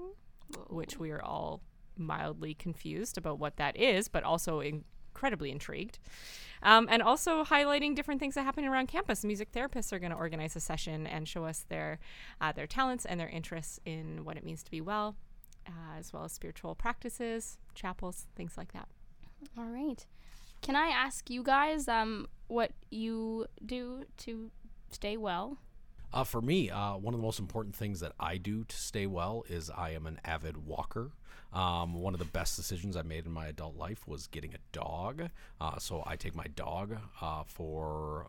which 0.70 0.98
we 0.98 1.12
are 1.12 1.22
all 1.22 1.62
mildly 1.98 2.54
confused 2.54 3.18
about 3.18 3.40
what 3.40 3.58
that 3.58 3.78
is, 3.78 4.08
but 4.08 4.24
also 4.24 4.60
incredibly 4.60 5.52
intrigued. 5.52 6.00
Um, 6.64 6.88
and 6.90 7.02
also 7.02 7.44
highlighting 7.44 7.96
different 7.96 8.20
things 8.20 8.36
that 8.36 8.44
happen 8.44 8.66
around 8.66 8.88
campus. 8.88 9.24
Music 9.24 9.52
therapists 9.52 9.94
are 9.94 10.00
going 10.00 10.12
to 10.12 10.18
organize 10.18 10.56
a 10.56 10.60
session 10.60 11.06
and 11.06 11.28
show 11.28 11.46
us 11.46 11.66
their 11.70 12.00
uh, 12.42 12.52
their 12.52 12.68
talents 12.68 13.06
and 13.06 13.20
their 13.20 13.30
interests 13.30 13.80
in 13.86 14.26
what 14.26 14.38
it 14.38 14.44
means 14.44 14.64
to 14.64 14.72
be 14.72 14.82
well, 14.82 15.16
uh, 15.68 15.98
as 16.00 16.14
well 16.14 16.24
as 16.24 16.32
spiritual 16.32 16.76
practices, 16.76 17.58
chapels, 17.76 18.28
things 18.36 18.58
like 18.58 18.74
that. 18.74 18.88
All 19.58 19.66
right. 19.66 20.06
Can 20.62 20.76
I 20.76 20.88
ask 20.88 21.30
you 21.30 21.44
guys 21.44 21.88
um, 21.88 22.28
what 22.48 22.72
you 22.90 23.46
do 23.66 24.06
to 24.18 24.52
stay 24.90 25.18
well? 25.18 25.58
Uh, 26.14 26.24
for 26.24 26.42
me, 26.42 26.70
uh, 26.70 26.96
one 26.96 27.14
of 27.14 27.20
the 27.20 27.26
most 27.26 27.40
important 27.40 27.76
things 27.76 28.00
that 28.00 28.14
I 28.20 28.38
do 28.38 28.64
to 28.64 28.76
stay 28.76 29.06
well 29.06 29.44
is 29.50 29.70
I 29.70 29.92
am 29.92 30.08
an 30.08 30.20
avid 30.24 30.66
walker. 30.66 31.12
Um, 31.54 31.96
one 31.96 32.14
of 32.14 32.20
the 32.20 32.26
best 32.26 32.56
decisions 32.56 32.96
I 32.96 33.02
made 33.02 33.26
in 33.26 33.32
my 33.32 33.48
adult 33.48 33.76
life 33.78 34.08
was 34.08 34.28
getting 34.28 34.54
a 34.54 34.58
dog. 34.72 35.30
Uh, 35.60 35.78
so 35.80 36.04
I 36.06 36.16
take 36.16 36.36
my 36.36 36.48
dog 36.56 36.98
uh, 37.22 37.44
for 37.46 38.28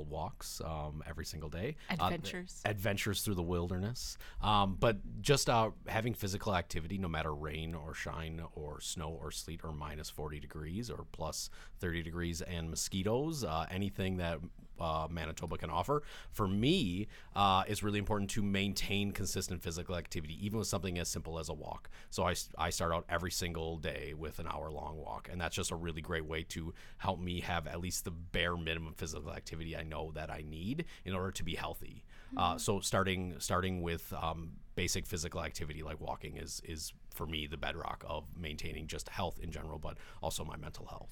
incredible 0.00 0.04
walks 0.04 0.60
um, 0.64 1.02
every 1.08 1.24
single 1.24 1.48
day. 1.48 1.76
Uh, 1.90 2.04
Adventures. 2.04 2.60
adventures 2.64 3.22
through 3.22 3.34
the 3.34 3.42
wilderness. 3.42 4.18
Um, 4.42 4.76
but 4.78 4.98
just 5.20 5.48
uh, 5.48 5.70
having 5.86 6.14
physical 6.14 6.54
activity, 6.54 6.98
no 6.98 7.08
matter 7.08 7.34
rain 7.34 7.74
or 7.74 7.94
shine 7.94 8.42
or 8.54 8.80
snow 8.80 9.16
or 9.20 9.30
sleet 9.30 9.60
or 9.64 9.72
minus 9.72 10.10
40 10.10 10.40
degrees 10.40 10.90
or 10.90 11.04
plus 11.12 11.50
30 11.80 12.02
degrees 12.02 12.42
and 12.42 12.70
mosquitoes, 12.70 13.44
uh, 13.44 13.66
anything 13.70 14.16
that 14.18 14.38
uh, 14.80 15.08
Manitoba 15.10 15.56
can 15.56 15.70
offer, 15.70 16.02
for 16.32 16.48
me, 16.48 17.08
uh, 17.34 17.64
is 17.68 17.82
really 17.82 17.98
important 17.98 18.30
to 18.30 18.42
maintain 18.42 19.12
consistent 19.12 19.62
physical 19.62 19.96
activity, 19.96 20.38
even 20.44 20.58
with 20.58 20.68
something 20.68 20.98
as 20.98 21.08
simple 21.08 21.38
as 21.38 21.48
a 21.48 21.54
walk. 21.54 21.90
So 22.10 22.24
I, 22.24 22.34
I 22.58 22.70
start 22.70 22.92
out 22.92 23.04
every 23.08 23.30
single 23.30 23.76
day 23.76 24.14
with 24.16 24.38
an 24.38 24.46
hour 24.48 24.70
long 24.70 24.98
walk, 24.98 25.28
and 25.30 25.40
that's 25.40 25.56
just 25.56 25.70
a 25.70 25.76
really 25.76 26.02
great 26.02 26.24
way 26.24 26.42
to 26.44 26.72
help 26.98 27.20
me 27.20 27.40
have 27.40 27.66
at 27.66 27.80
least 27.80 28.04
the 28.04 28.10
bare 28.10 28.56
minimum 28.56 28.94
physical 28.96 29.32
activity 29.32 29.76
I 29.76 29.82
know 29.82 30.12
that 30.14 30.30
I 30.30 30.44
need 30.48 30.84
in 31.04 31.14
order 31.14 31.30
to 31.32 31.44
be 31.44 31.54
healthy. 31.54 32.04
Uh, 32.36 32.56
so 32.58 32.78
starting 32.80 33.34
starting 33.38 33.82
with 33.82 34.12
um, 34.22 34.52
basic 34.76 35.04
physical 35.04 35.42
activity 35.42 35.82
like 35.82 36.00
walking 36.00 36.36
is 36.36 36.62
is 36.64 36.92
for 37.12 37.26
me 37.26 37.46
the 37.48 37.56
bedrock 37.56 38.04
of 38.08 38.24
maintaining 38.38 38.86
just 38.86 39.08
health 39.08 39.40
in 39.42 39.50
general, 39.50 39.78
but 39.78 39.98
also 40.22 40.44
my 40.44 40.56
mental 40.56 40.86
health. 40.86 41.10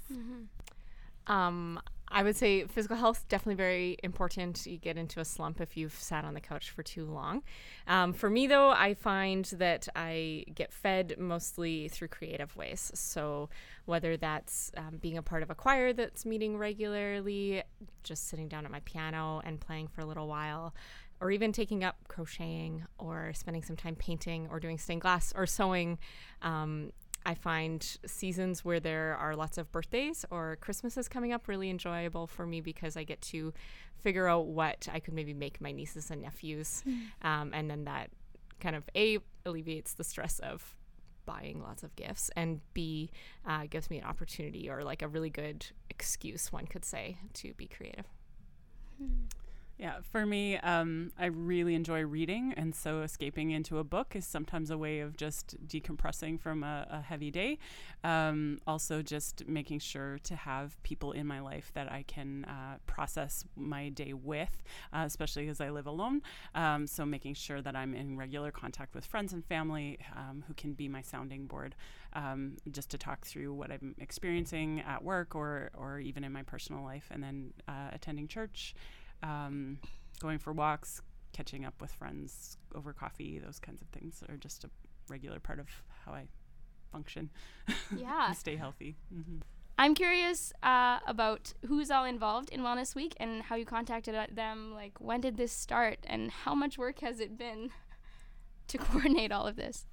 Um, 1.29 1.81
I 2.11 2.23
would 2.23 2.37
say 2.37 2.65
physical 2.65 2.97
health 2.97 3.27
definitely 3.29 3.57
very 3.57 3.99
important. 4.03 4.67
You 4.67 4.79
get 4.79 4.97
into 4.97 5.21
a 5.21 5.25
slump 5.25 5.61
if 5.61 5.77
you've 5.77 5.93
sat 5.93 6.25
on 6.25 6.35
the 6.35 6.41
couch 6.41 6.71
for 6.71 6.83
too 6.83 7.05
long. 7.05 7.43
Um, 7.87 8.15
for 8.15 8.31
me, 8.31 8.47
though, 8.47 8.71
I 8.71 8.95
find 8.95 9.45
that 9.57 9.89
I 9.95 10.45
get 10.55 10.73
fed 10.73 11.17
mostly 11.19 11.89
through 11.89 12.09
creative 12.09 12.57
ways. 12.57 12.91
So 12.95 13.51
whether 13.85 14.17
that's 14.17 14.73
um, 14.77 14.99
being 15.01 15.19
a 15.19 15.23
part 15.23 15.43
of 15.43 15.51
a 15.51 15.55
choir 15.55 15.93
that's 15.93 16.25
meeting 16.25 16.57
regularly, 16.57 17.63
just 18.05 18.29
sitting 18.29 18.49
down 18.49 18.65
at 18.65 18.71
my 18.71 18.81
piano 18.81 19.43
and 19.45 19.61
playing 19.61 19.89
for 19.89 20.01
a 20.01 20.07
little 20.07 20.29
while, 20.29 20.75
or 21.21 21.31
even 21.31 21.53
taking 21.53 21.85
up 21.85 21.97
crocheting 22.09 22.85
or 22.99 23.33
spending 23.35 23.63
some 23.63 23.77
time 23.77 23.97
painting 23.97 24.49
or 24.51 24.61
doing 24.61 24.79
stained 24.79 25.03
glass 25.03 25.33
or 25.37 25.47
sewing. 25.47 25.99
Um, 26.43 26.93
I 27.29 27.35
find 27.35 27.83
seasons 28.07 28.65
where 28.65 28.81
there 28.81 29.15
are 29.21 29.37
lots 29.37 29.59
of 29.59 29.71
birthdays 29.71 30.25
or 30.31 30.57
Christmases 30.63 31.09
coming 31.09 31.35
up 31.35 31.47
really 31.47 31.69
enjoyable 31.69 32.27
for 32.27 32.47
me 32.47 32.63
because 32.63 32.97
I 32.97 33.05
get 33.05 33.21
to 33.33 33.53
figure 33.99 34.27
out 34.27 34.47
what 34.47 34.89
I 34.91 34.99
could 34.99 35.13
maybe 35.13 35.35
make 35.35 35.61
my 35.61 35.71
nieces 35.71 36.11
and 36.11 36.23
nephews. 36.23 36.83
Um, 37.21 37.51
and 37.53 37.71
then 37.71 37.85
that 37.85 38.09
kind 38.61 38.75
of 38.75 38.85
A, 38.97 39.19
alleviates 39.45 39.93
the 39.93 40.05
stress 40.05 40.39
of 40.39 40.75
buying 41.27 41.61
lots 41.63 41.83
of 41.83 41.95
gifts, 41.97 42.31
and 42.35 42.63
B, 42.73 43.11
uh, 43.47 43.67
gives 43.69 43.91
me 43.91 43.99
an 43.99 44.05
opportunity 44.05 44.71
or 44.71 44.83
like 44.83 45.03
a 45.03 45.09
really 45.09 45.29
good 45.29 45.67
excuse, 45.91 46.51
one 46.51 46.67
could 46.67 46.85
say, 46.87 47.19
to 47.35 47.53
be 47.55 47.67
creative. 47.67 48.07
Yeah, 49.79 49.99
for 50.11 50.27
me, 50.27 50.57
um, 50.57 51.13
I 51.17 51.27
really 51.27 51.77
enjoy 51.77 52.01
reading, 52.05 52.53
and 52.57 52.75
so 52.75 53.03
escaping 53.03 53.53
into 53.53 53.79
a 53.79 53.85
book 53.85 54.17
is 54.17 54.27
sometimes 54.27 54.73
a 54.73 54.77
way 54.77 54.99
of 54.99 55.17
just 55.17 55.55
decompressing 55.69 56.41
from 56.41 56.65
a, 56.65 56.85
a 56.91 57.01
heavy 57.01 57.31
day. 57.31 57.59
Um, 58.03 58.59
also, 58.67 59.03
just 59.03 59.47
making 59.47 59.79
sure 59.79 60.19
to 60.25 60.35
have 60.35 60.83
people 60.83 61.13
in 61.13 61.29
my 61.29 61.39
life 61.39 61.71
that 61.75 61.93
I 61.93 62.03
can 62.09 62.45
uh, 62.47 62.79
process 62.87 63.45
my 63.55 63.89
day 63.91 64.15
with, 64.15 64.65
uh, 64.93 65.05
especially 65.07 65.47
as 65.49 65.61
I 65.61 65.71
live 65.71 65.87
alone. 65.87 66.23
Um, 66.57 66.89
so, 66.89 67.07
making 67.07 67.35
sure 67.35 67.63
that 67.63 67.77
I'm 67.77 67.95
in 67.95 68.17
regular 68.17 68.51
contact 68.51 68.97
with 68.97 69.07
friends 69.07 69.33
and 69.33 69.45
family 69.45 69.99
um, 70.17 70.43
who 70.49 70.55
can 70.55 70.73
be 70.73 70.89
my 70.89 71.03
sounding 71.03 71.47
board, 71.47 71.77
um, 72.15 72.57
just 72.73 72.91
to 72.91 72.99
talk 72.99 73.25
through 73.25 73.55
what 73.55 73.71
I'm 73.71 73.95
experiencing 74.01 74.81
at 74.81 75.05
work 75.05 75.37
or 75.37 75.71
or 75.79 76.01
even 76.01 76.25
in 76.25 76.33
my 76.33 76.43
personal 76.43 76.83
life, 76.83 77.07
and 77.13 77.23
then 77.23 77.53
uh, 77.69 77.91
attending 77.93 78.27
church 78.27 78.75
um, 79.23 79.79
going 80.21 80.39
for 80.39 80.53
walks, 80.53 81.01
catching 81.33 81.65
up 81.65 81.81
with 81.81 81.93
friends 81.93 82.57
over 82.75 82.93
coffee, 82.93 83.39
those 83.39 83.59
kinds 83.59 83.83
of 83.83 83.89
things 83.89 84.23
are 84.29 84.37
just 84.37 84.65
a 84.65 84.71
regular 85.09 85.41
part 85.41 85.59
of 85.59 85.67
how 86.05 86.13
I 86.13 86.27
function 86.93 87.31
Yeah. 87.97 88.29
and 88.29 88.37
stay 88.37 88.57
healthy. 88.57 88.97
hmm 89.13 89.39
I'm 89.81 89.95
curious 89.95 90.53
uh, 90.65 90.99
about 91.07 91.53
who's 91.67 91.89
all 91.89 92.05
involved 92.05 92.51
in 92.51 92.63
Wellness 92.63 92.97
Week 92.97 93.15
and 93.21 93.43
how 93.43 93.55
you 93.55 93.65
contacted 93.65 94.13
uh, 94.13 94.27
them. 94.33 94.73
Like, 94.75 94.95
when 95.01 95.21
did 95.21 95.37
this 95.37 95.53
start, 95.53 95.99
and 96.09 96.33
how 96.33 96.53
much 96.53 96.77
work 96.79 96.99
has 96.99 97.21
it 97.21 97.39
been 97.39 97.71
to 98.67 98.77
coordinate 98.79 99.31
all 99.31 99.47
of 99.47 99.55
this? 99.55 99.87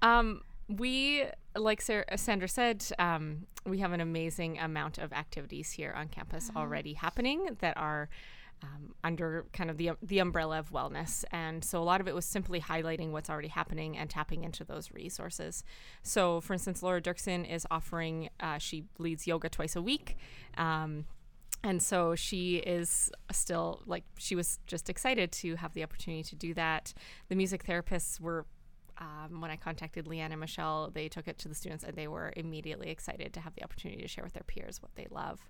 Um, 0.00 0.40
we, 0.70 1.24
like 1.54 1.82
Sarah, 1.82 2.16
Sandra 2.16 2.48
said, 2.48 2.82
um, 2.98 3.46
we 3.66 3.78
have 3.80 3.92
an 3.92 4.00
amazing 4.00 4.58
amount 4.58 4.96
of 4.96 5.12
activities 5.12 5.72
here 5.72 5.92
on 5.94 6.08
campus 6.08 6.50
already 6.56 6.94
happening 6.94 7.58
that 7.60 7.76
are 7.76 8.08
um, 8.62 8.94
under 9.04 9.46
kind 9.52 9.70
of 9.70 9.76
the 9.76 9.90
the 10.02 10.18
umbrella 10.18 10.58
of 10.58 10.70
wellness, 10.70 11.24
and 11.30 11.64
so 11.64 11.82
a 11.82 11.84
lot 11.84 12.00
of 12.00 12.08
it 12.08 12.14
was 12.14 12.24
simply 12.24 12.60
highlighting 12.60 13.10
what's 13.10 13.30
already 13.30 13.48
happening 13.48 13.96
and 13.96 14.08
tapping 14.10 14.44
into 14.44 14.64
those 14.64 14.90
resources. 14.92 15.64
So, 16.02 16.40
for 16.40 16.52
instance, 16.52 16.82
Laura 16.82 17.00
Dirksen 17.00 17.48
is 17.50 17.66
offering; 17.70 18.30
uh, 18.40 18.58
she 18.58 18.84
leads 18.98 19.26
yoga 19.26 19.48
twice 19.48 19.76
a 19.76 19.82
week. 19.82 20.16
Um, 20.56 21.04
and 21.62 21.82
so 21.82 22.14
she 22.14 22.56
is 22.58 23.10
still 23.32 23.82
like 23.86 24.04
she 24.18 24.36
was 24.36 24.60
just 24.66 24.88
excited 24.88 25.32
to 25.32 25.56
have 25.56 25.74
the 25.74 25.82
opportunity 25.82 26.22
to 26.22 26.36
do 26.36 26.54
that. 26.54 26.94
The 27.28 27.34
music 27.34 27.64
therapists 27.64 28.20
were 28.20 28.46
um, 28.98 29.40
when 29.40 29.50
I 29.50 29.56
contacted 29.56 30.06
Leanne 30.06 30.30
and 30.30 30.40
Michelle, 30.40 30.90
they 30.92 31.08
took 31.08 31.28
it 31.28 31.38
to 31.38 31.48
the 31.48 31.54
students 31.54 31.84
and 31.84 31.94
they 31.94 32.08
were 32.08 32.32
immediately 32.36 32.90
excited 32.90 33.32
to 33.34 33.40
have 33.40 33.54
the 33.54 33.62
opportunity 33.62 34.00
to 34.02 34.08
share 34.08 34.24
with 34.24 34.32
their 34.32 34.42
peers 34.42 34.80
what 34.80 34.94
they 34.94 35.06
love. 35.10 35.40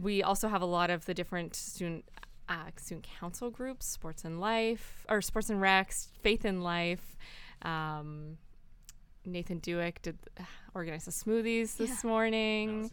We 0.00 0.22
also 0.22 0.48
have 0.48 0.62
a 0.62 0.66
lot 0.66 0.90
of 0.90 1.04
the 1.06 1.14
different 1.14 1.54
student 1.54 2.04
uh, 2.48 2.70
student 2.76 3.06
council 3.18 3.50
groups, 3.50 3.86
sports 3.86 4.24
and 4.24 4.38
life, 4.38 5.06
or 5.08 5.22
sports 5.22 5.48
and 5.48 5.60
recs, 5.60 6.08
faith 6.22 6.44
in 6.44 6.62
life. 6.62 7.16
Um, 7.62 8.36
Nathan 9.24 9.58
Dewick 9.58 10.02
did 10.02 10.18
uh, 10.38 10.42
organize 10.74 11.06
the 11.06 11.10
smoothies 11.10 11.76
this 11.76 12.04
morning. 12.04 12.90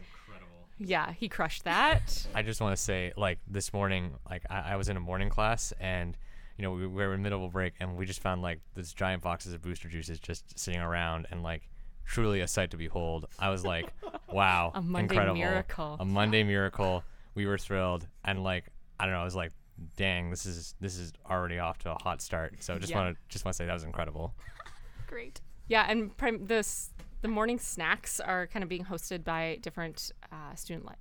Yeah, 0.80 1.12
he 1.12 1.30
crushed 1.30 1.66
that. 1.66 2.26
I 2.36 2.42
just 2.42 2.62
want 2.62 2.76
to 2.76 2.82
say, 2.82 3.14
like 3.18 3.40
this 3.48 3.74
morning, 3.74 4.14
like 4.30 4.44
I, 4.50 4.74
I 4.74 4.76
was 4.78 4.90
in 4.90 4.98
a 4.98 5.02
morning 5.02 5.30
class 5.30 5.74
and 5.80 6.18
you 6.62 6.68
know 6.68 6.74
we, 6.74 6.86
we 6.86 7.04
were 7.04 7.14
in 7.16 7.22
the 7.22 7.24
middle 7.24 7.40
of 7.44 7.50
a 7.50 7.52
break 7.52 7.74
and 7.80 7.98
we 7.98 8.06
just 8.06 8.20
found 8.22 8.44
like 8.44 8.60
this 8.76 8.94
giant 8.94 9.24
boxes 9.24 9.52
of 9.54 9.64
booster 9.64 9.90
juices 9.90 10.20
just 10.20 10.60
sitting 10.60 10.80
around 10.80 11.26
and 11.32 11.42
like 11.42 11.68
truly 12.06 12.42
a 12.42 12.48
sight 12.48 12.70
to 12.72 12.78
behold. 12.78 13.26
I 13.40 13.50
was 13.50 13.66
like, 13.66 13.92
wow, 14.32 14.72
A 14.76 14.82
Monday 14.82 15.16
incredible, 15.16 15.40
miracle. 15.40 15.98
a 16.00 16.06
Monday 16.06 16.44
miracle. 16.44 17.04
We 17.34 17.48
were 17.48 17.58
thrilled 17.58 18.06
and 18.24 18.44
like 18.44 18.66
I 19.00 19.06
don't 19.06 19.14
know, 19.16 19.22
I 19.22 19.24
was 19.24 19.36
like, 19.36 19.54
dang, 19.98 20.30
this 20.30 20.46
is 20.46 20.76
this 20.80 20.98
is 21.00 21.14
already 21.28 21.58
off 21.58 21.80
to 21.80 21.92
a 21.94 21.96
hot 21.96 22.22
start. 22.22 22.54
So 22.60 22.78
just 22.78 22.92
Yeah. 22.92 23.00
want 23.00 23.16
to 23.18 23.22
just 23.30 23.44
want 23.44 23.54
to 23.54 23.58
say 23.58 23.66
that 23.66 23.74
was 23.74 23.84
incredible. 23.84 24.36
Great. 25.08 25.42
Yeah, 25.68 25.88
and 25.90 26.16
prim- 26.16 26.46
this 26.46 26.92
the 27.24 27.28
morning 27.28 27.58
snacks 27.58 28.20
are 28.20 28.46
kind 28.46 28.62
of 28.62 28.70
being 28.70 28.86
hosted 28.86 29.24
by 29.24 29.58
different 29.62 30.12
uh, 30.32 30.54
student 30.54 30.86
li- 30.86 30.94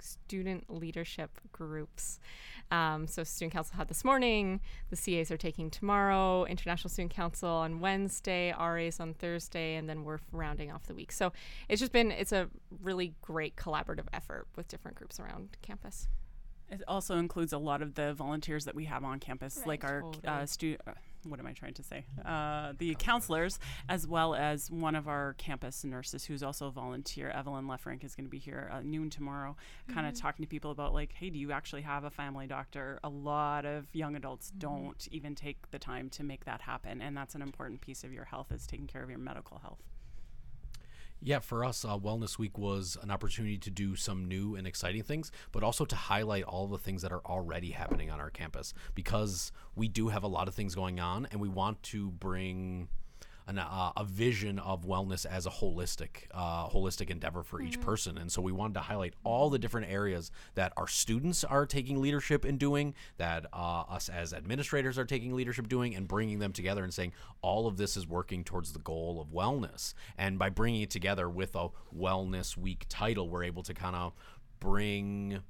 student 0.00 0.68
leadership 0.68 1.30
groups. 1.52 2.18
Um, 2.70 3.06
so 3.06 3.22
student 3.24 3.52
council 3.52 3.76
had 3.76 3.88
this 3.88 4.04
morning. 4.04 4.60
The 4.90 4.96
CAs 4.96 5.30
are 5.30 5.36
taking 5.36 5.70
tomorrow. 5.70 6.44
International 6.44 6.88
Student 6.90 7.12
Council 7.12 7.48
on 7.48 7.80
Wednesday. 7.80 8.52
RAs 8.58 9.00
on 9.00 9.14
Thursday, 9.14 9.76
and 9.76 9.88
then 9.88 10.04
we're 10.04 10.18
rounding 10.32 10.70
off 10.72 10.86
the 10.86 10.94
week. 10.94 11.12
So 11.12 11.32
it's 11.68 11.80
just 11.80 11.92
been 11.92 12.10
it's 12.10 12.32
a 12.32 12.48
really 12.82 13.14
great 13.22 13.56
collaborative 13.56 14.06
effort 14.12 14.46
with 14.56 14.68
different 14.68 14.96
groups 14.96 15.20
around 15.20 15.56
campus. 15.62 16.08
It 16.68 16.82
also 16.88 17.16
includes 17.16 17.52
a 17.52 17.58
lot 17.58 17.80
of 17.80 17.94
the 17.94 18.12
volunteers 18.14 18.64
that 18.64 18.74
we 18.74 18.86
have 18.86 19.04
on 19.04 19.20
campus, 19.20 19.62
like 19.66 19.84
our 19.84 20.02
uh, 20.02 20.12
Totally. 20.24 20.46
stu- 20.46 20.76
uh, 20.86 20.92
what 21.28 21.40
am 21.40 21.46
I 21.46 21.52
trying 21.52 21.74
to 21.74 21.82
say? 21.82 22.04
Uh, 22.24 22.72
the 22.78 22.94
counselors, 22.96 23.58
as 23.88 24.06
well 24.06 24.34
as 24.34 24.70
one 24.70 24.94
of 24.94 25.08
our 25.08 25.34
campus 25.34 25.84
nurses 25.84 26.24
who's 26.24 26.42
also 26.42 26.66
a 26.66 26.70
volunteer, 26.70 27.30
Evelyn 27.30 27.66
Lefrank, 27.66 28.04
is 28.04 28.14
going 28.14 28.26
to 28.26 28.30
be 28.30 28.38
here 28.38 28.70
at 28.72 28.84
noon 28.84 29.10
tomorrow, 29.10 29.56
kind 29.92 30.06
of 30.06 30.14
mm-hmm. 30.14 30.22
talking 30.22 30.44
to 30.44 30.48
people 30.48 30.70
about 30.70 30.94
like, 30.94 31.12
hey, 31.12 31.30
do 31.30 31.38
you 31.38 31.52
actually 31.52 31.82
have 31.82 32.04
a 32.04 32.10
family 32.10 32.46
doctor? 32.46 32.98
A 33.04 33.08
lot 33.08 33.64
of 33.64 33.86
young 33.92 34.16
adults 34.16 34.50
mm-hmm. 34.50 34.58
don't 34.58 35.08
even 35.10 35.34
take 35.34 35.70
the 35.70 35.78
time 35.78 36.10
to 36.10 36.22
make 36.22 36.44
that 36.44 36.60
happen, 36.60 37.00
and 37.00 37.16
that's 37.16 37.34
an 37.34 37.42
important 37.42 37.80
piece 37.80 38.04
of 38.04 38.12
your 38.12 38.24
health 38.24 38.52
is 38.52 38.66
taking 38.66 38.86
care 38.86 39.02
of 39.02 39.10
your 39.10 39.18
medical 39.18 39.58
health. 39.58 39.82
Yeah, 41.22 41.38
for 41.38 41.64
us, 41.64 41.84
uh, 41.84 41.96
Wellness 41.98 42.38
Week 42.38 42.58
was 42.58 42.96
an 43.02 43.10
opportunity 43.10 43.58
to 43.58 43.70
do 43.70 43.96
some 43.96 44.26
new 44.26 44.54
and 44.54 44.66
exciting 44.66 45.02
things, 45.02 45.32
but 45.50 45.62
also 45.62 45.84
to 45.84 45.96
highlight 45.96 46.44
all 46.44 46.66
the 46.66 46.78
things 46.78 47.02
that 47.02 47.12
are 47.12 47.22
already 47.24 47.70
happening 47.70 48.10
on 48.10 48.20
our 48.20 48.30
campus. 48.30 48.74
Because 48.94 49.50
we 49.74 49.88
do 49.88 50.08
have 50.08 50.22
a 50.22 50.28
lot 50.28 50.46
of 50.46 50.54
things 50.54 50.74
going 50.74 51.00
on 51.00 51.26
and 51.30 51.40
we 51.40 51.48
want 51.48 51.82
to 51.84 52.10
bring 52.10 52.88
an, 53.46 53.58
uh, 53.58 53.92
a 53.96 54.04
vision 54.04 54.58
of 54.58 54.84
wellness 54.84 55.24
as 55.24 55.46
a 55.46 55.50
holistic, 55.50 56.24
uh, 56.32 56.68
holistic 56.68 57.10
endeavor 57.10 57.42
for 57.42 57.60
each 57.60 57.80
person. 57.80 58.18
And 58.18 58.30
so 58.30 58.42
we 58.42 58.52
wanted 58.52 58.74
to 58.74 58.80
highlight 58.80 59.14
all 59.22 59.50
the 59.50 59.58
different 59.58 59.90
areas 59.90 60.32
that 60.54 60.72
our 60.76 60.88
students 60.88 61.44
are 61.44 61.64
taking 61.64 62.00
leadership 62.00 62.44
in 62.44 62.58
doing, 62.58 62.94
that 63.18 63.46
uh, 63.52 63.84
us 63.88 64.08
as 64.08 64.32
administrators 64.32 64.98
are 64.98 65.04
taking 65.04 65.34
leadership 65.34 65.68
doing, 65.68 65.94
and 65.94 66.08
bringing 66.08 66.40
them 66.40 66.52
together 66.52 66.82
and 66.82 66.92
saying 66.92 67.12
all 67.40 67.66
of 67.66 67.76
this 67.76 67.96
is 67.96 68.06
working 68.06 68.42
towards 68.42 68.72
the 68.72 68.80
goal 68.80 69.20
of 69.20 69.28
wellness. 69.28 69.94
And 70.18 70.38
by 70.38 70.50
bringing 70.50 70.82
it 70.82 70.90
together 70.90 71.28
with 71.28 71.54
a 71.54 71.68
Wellness 71.96 72.56
Week 72.56 72.86
title, 72.88 73.28
we're 73.28 73.44
able 73.44 73.62
to 73.62 73.74
kind 73.74 73.94
of 73.94 74.12
bring 74.58 75.40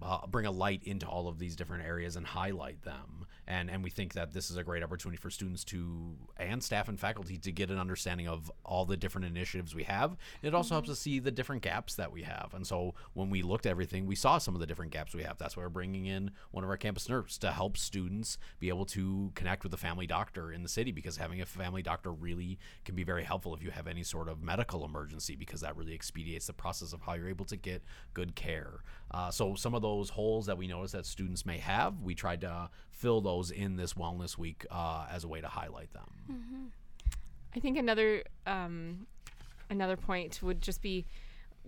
uh, 0.00 0.26
bring 0.26 0.46
a 0.46 0.50
light 0.50 0.82
into 0.84 1.06
all 1.06 1.28
of 1.28 1.38
these 1.38 1.54
different 1.54 1.84
areas 1.84 2.16
and 2.16 2.26
highlight 2.26 2.82
them. 2.82 3.26
And 3.46 3.70
and 3.70 3.82
we 3.82 3.90
think 3.90 4.14
that 4.14 4.32
this 4.32 4.50
is 4.50 4.56
a 4.56 4.62
great 4.62 4.82
opportunity 4.82 5.16
for 5.16 5.30
students 5.30 5.64
to 5.64 6.14
and 6.36 6.62
staff 6.62 6.88
and 6.88 6.98
faculty 6.98 7.38
to 7.38 7.52
get 7.52 7.70
an 7.70 7.78
understanding 7.78 8.28
of 8.28 8.50
all 8.64 8.84
the 8.84 8.96
different 8.96 9.26
initiatives 9.26 9.74
we 9.74 9.84
have. 9.84 10.16
It 10.42 10.54
also 10.54 10.74
helps 10.74 10.88
us 10.88 11.00
see 11.00 11.18
the 11.18 11.30
different 11.30 11.62
gaps 11.62 11.96
that 11.96 12.12
we 12.12 12.22
have. 12.22 12.52
And 12.54 12.66
so 12.66 12.94
when 13.14 13.30
we 13.30 13.42
looked 13.42 13.66
at 13.66 13.70
everything, 13.70 14.06
we 14.06 14.14
saw 14.14 14.38
some 14.38 14.54
of 14.54 14.60
the 14.60 14.66
different 14.66 14.92
gaps 14.92 15.14
we 15.14 15.22
have. 15.24 15.38
That's 15.38 15.56
why 15.56 15.64
we're 15.64 15.70
bringing 15.70 16.06
in 16.06 16.30
one 16.50 16.64
of 16.64 16.70
our 16.70 16.76
campus 16.76 17.08
nurses 17.08 17.38
to 17.38 17.50
help 17.50 17.76
students 17.76 18.38
be 18.60 18.68
able 18.68 18.86
to 18.86 19.32
connect 19.34 19.64
with 19.64 19.74
a 19.74 19.78
family 19.78 20.06
doctor 20.06 20.52
in 20.52 20.62
the 20.62 20.68
city 20.68 20.92
because 20.92 21.16
having 21.16 21.40
a 21.40 21.46
family 21.46 21.82
doctor 21.82 22.12
really 22.12 22.58
can 22.84 22.94
be 22.94 23.04
very 23.04 23.24
helpful 23.24 23.54
if 23.54 23.62
you 23.62 23.70
have 23.70 23.86
any 23.86 24.02
sort 24.02 24.28
of 24.28 24.42
medical 24.42 24.84
emergency 24.84 25.34
because 25.36 25.60
that 25.60 25.76
really 25.76 25.94
expedites 25.94 26.46
the 26.46 26.52
process 26.52 26.92
of 26.92 27.00
how 27.02 27.14
you're 27.14 27.28
able 27.28 27.44
to 27.44 27.56
get 27.56 27.82
good 28.14 28.34
care. 28.34 28.82
Uh, 29.10 29.30
so 29.30 29.54
some 29.54 29.74
of 29.74 29.82
those 29.82 30.10
holes 30.10 30.46
that 30.46 30.56
we 30.56 30.66
noticed 30.66 30.94
that 30.94 31.06
students 31.06 31.44
may 31.44 31.58
have, 31.58 32.00
we 32.00 32.14
tried 32.14 32.40
to 32.40 32.70
fill 32.90 33.20
those 33.20 33.31
in 33.50 33.76
this 33.76 33.94
wellness 33.94 34.36
week 34.36 34.66
uh, 34.70 35.06
as 35.10 35.24
a 35.24 35.28
way 35.28 35.40
to 35.40 35.48
highlight 35.48 35.92
them. 35.92 36.72
I 37.54 37.60
think 37.60 37.78
another 37.78 38.24
um, 38.46 39.06
another 39.70 39.96
point 39.96 40.40
would 40.42 40.60
just 40.62 40.82
be 40.82 41.06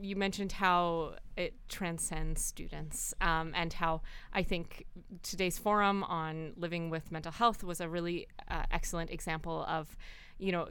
you 0.00 0.16
mentioned 0.16 0.52
how 0.52 1.14
it 1.36 1.54
transcends 1.68 2.44
students, 2.44 3.14
um, 3.20 3.52
and 3.54 3.72
how 3.72 4.00
I 4.32 4.42
think 4.42 4.86
today's 5.22 5.58
forum 5.58 6.02
on 6.04 6.52
living 6.56 6.90
with 6.90 7.12
mental 7.12 7.32
health 7.32 7.62
was 7.62 7.80
a 7.80 7.88
really 7.88 8.26
uh, 8.50 8.64
excellent 8.70 9.10
example 9.10 9.64
of, 9.68 9.96
you 10.38 10.52
know, 10.52 10.68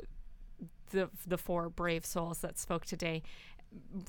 the 0.90 1.10
the 1.26 1.38
four 1.38 1.70
brave 1.70 2.06
souls 2.06 2.40
that 2.40 2.60
spoke 2.60 2.86
today. 2.86 3.24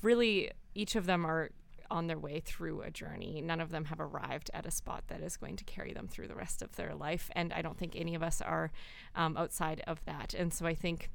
Really, 0.03 0.51
each 0.73 0.95
of 0.95 1.05
them 1.05 1.25
are 1.25 1.49
on 1.89 2.07
their 2.07 2.19
way 2.19 2.39
through 2.39 2.81
a 2.81 2.91
journey. 2.91 3.41
None 3.41 3.61
of 3.61 3.71
them 3.71 3.85
have 3.85 3.99
arrived 3.99 4.51
at 4.53 4.65
a 4.65 4.71
spot 4.71 5.03
that 5.07 5.21
is 5.21 5.37
going 5.37 5.55
to 5.57 5.63
carry 5.63 5.93
them 5.93 6.07
through 6.07 6.27
the 6.27 6.35
rest 6.35 6.61
of 6.61 6.75
their 6.75 6.95
life, 6.95 7.29
and 7.35 7.53
I 7.53 7.61
don't 7.61 7.77
think 7.77 7.95
any 7.95 8.15
of 8.15 8.23
us 8.23 8.41
are 8.41 8.71
um, 9.15 9.37
outside 9.37 9.81
of 9.87 10.03
that. 10.05 10.33
And 10.33 10.53
so 10.53 10.65
I 10.65 10.75
think 10.75 11.09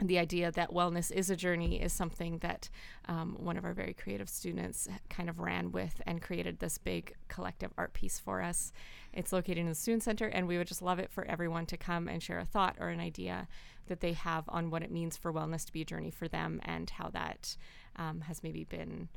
the 0.00 0.18
idea 0.18 0.50
that 0.50 0.72
wellness 0.72 1.12
is 1.12 1.30
a 1.30 1.36
journey 1.36 1.80
is 1.80 1.92
something 1.92 2.38
that 2.38 2.68
um, 3.06 3.36
one 3.38 3.56
of 3.56 3.64
our 3.64 3.72
very 3.72 3.94
creative 3.94 4.28
students 4.28 4.88
kind 5.08 5.28
of 5.28 5.38
ran 5.38 5.70
with 5.70 6.02
and 6.04 6.20
created 6.20 6.58
this 6.58 6.78
big 6.78 7.14
collective 7.28 7.72
art 7.78 7.92
piece 7.92 8.18
for 8.18 8.42
us. 8.42 8.72
It's 9.12 9.32
located 9.32 9.58
in 9.58 9.68
the 9.68 9.74
Student 9.74 10.02
Center, 10.02 10.26
and 10.26 10.48
we 10.48 10.58
would 10.58 10.66
just 10.66 10.82
love 10.82 10.98
it 10.98 11.12
for 11.12 11.24
everyone 11.26 11.66
to 11.66 11.76
come 11.76 12.08
and 12.08 12.20
share 12.20 12.40
a 12.40 12.44
thought 12.44 12.76
or 12.80 12.88
an 12.88 12.98
idea 12.98 13.46
that 13.86 14.00
they 14.00 14.14
have 14.14 14.44
on 14.48 14.70
what 14.70 14.82
it 14.82 14.90
means 14.90 15.16
for 15.16 15.32
wellness 15.32 15.64
to 15.66 15.72
be 15.72 15.82
a 15.82 15.86
journey 15.86 16.10
for 16.10 16.26
them 16.26 16.60
and 16.64 16.90
how 16.90 17.08
that 17.10 17.56
um, 17.96 18.22
has 18.22 18.42
maybe 18.42 18.64
been. 18.64 19.08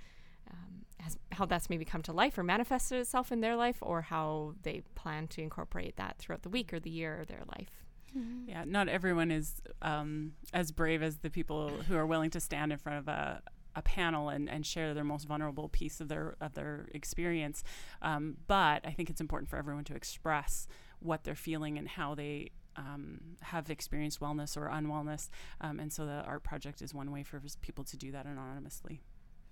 Um, 0.50 0.86
has, 1.00 1.18
how 1.32 1.46
that's 1.46 1.70
maybe 1.70 1.86
come 1.86 2.02
to 2.04 2.14
life 2.14 2.38
or 2.38 2.44
manifested 2.44 3.00
itself 3.00 3.32
in 3.32 3.42
their 3.42 3.56
life, 3.56 3.78
or 3.82 4.02
how 4.02 4.56
they 4.64 4.82
plan 4.96 5.28
to 5.30 5.42
incorporate 5.42 5.96
that 5.98 6.18
throughout 6.18 6.44
the 6.44 6.50
week 6.50 6.74
or 6.74 6.80
the 6.80 6.90
year 6.90 7.22
or 7.22 7.26
their 7.26 7.44
life. 7.58 7.84
Mm-hmm. 8.18 8.50
Yeah, 8.50 8.64
not 8.66 8.88
everyone 8.88 9.32
is 9.32 9.62
um, 9.82 10.34
as 10.54 10.72
brave 10.72 11.04
as 11.04 11.18
the 11.18 11.30
people 11.30 11.70
who 11.88 11.96
are 11.96 12.06
willing 12.06 12.30
to 12.32 12.40
stand 12.40 12.72
in 12.72 12.78
front 12.78 13.00
of 13.00 13.08
a, 13.08 13.42
a 13.76 13.82
panel 13.82 14.30
and, 14.30 14.50
and 14.50 14.66
share 14.66 14.94
their 14.94 15.04
most 15.04 15.28
vulnerable 15.28 15.70
piece 15.70 16.02
of 16.02 16.08
their 16.08 16.36
of 16.42 16.54
their 16.54 16.88
experience. 16.94 17.64
Um, 18.02 18.38
but 18.48 18.86
I 18.86 18.92
think 18.92 19.10
it's 19.10 19.22
important 19.22 19.50
for 19.50 19.58
everyone 19.58 19.84
to 19.86 19.96
express 19.96 20.68
what 21.00 21.24
they're 21.24 21.36
feeling 21.36 21.78
and 21.78 21.88
how 21.88 22.16
they 22.16 22.52
um, 22.76 23.20
have 23.42 23.70
experienced 23.70 24.20
wellness 24.20 24.58
or 24.58 24.70
unwellness. 24.70 25.30
Um, 25.62 25.80
and 25.80 25.92
so 25.92 26.06
the 26.06 26.24
art 26.24 26.44
project 26.44 26.82
is 26.82 26.94
one 26.94 27.12
way 27.12 27.24
for 27.24 27.42
people 27.62 27.84
to 27.84 27.98
do 27.98 28.12
that 28.12 28.26
anonymously. 28.26 29.02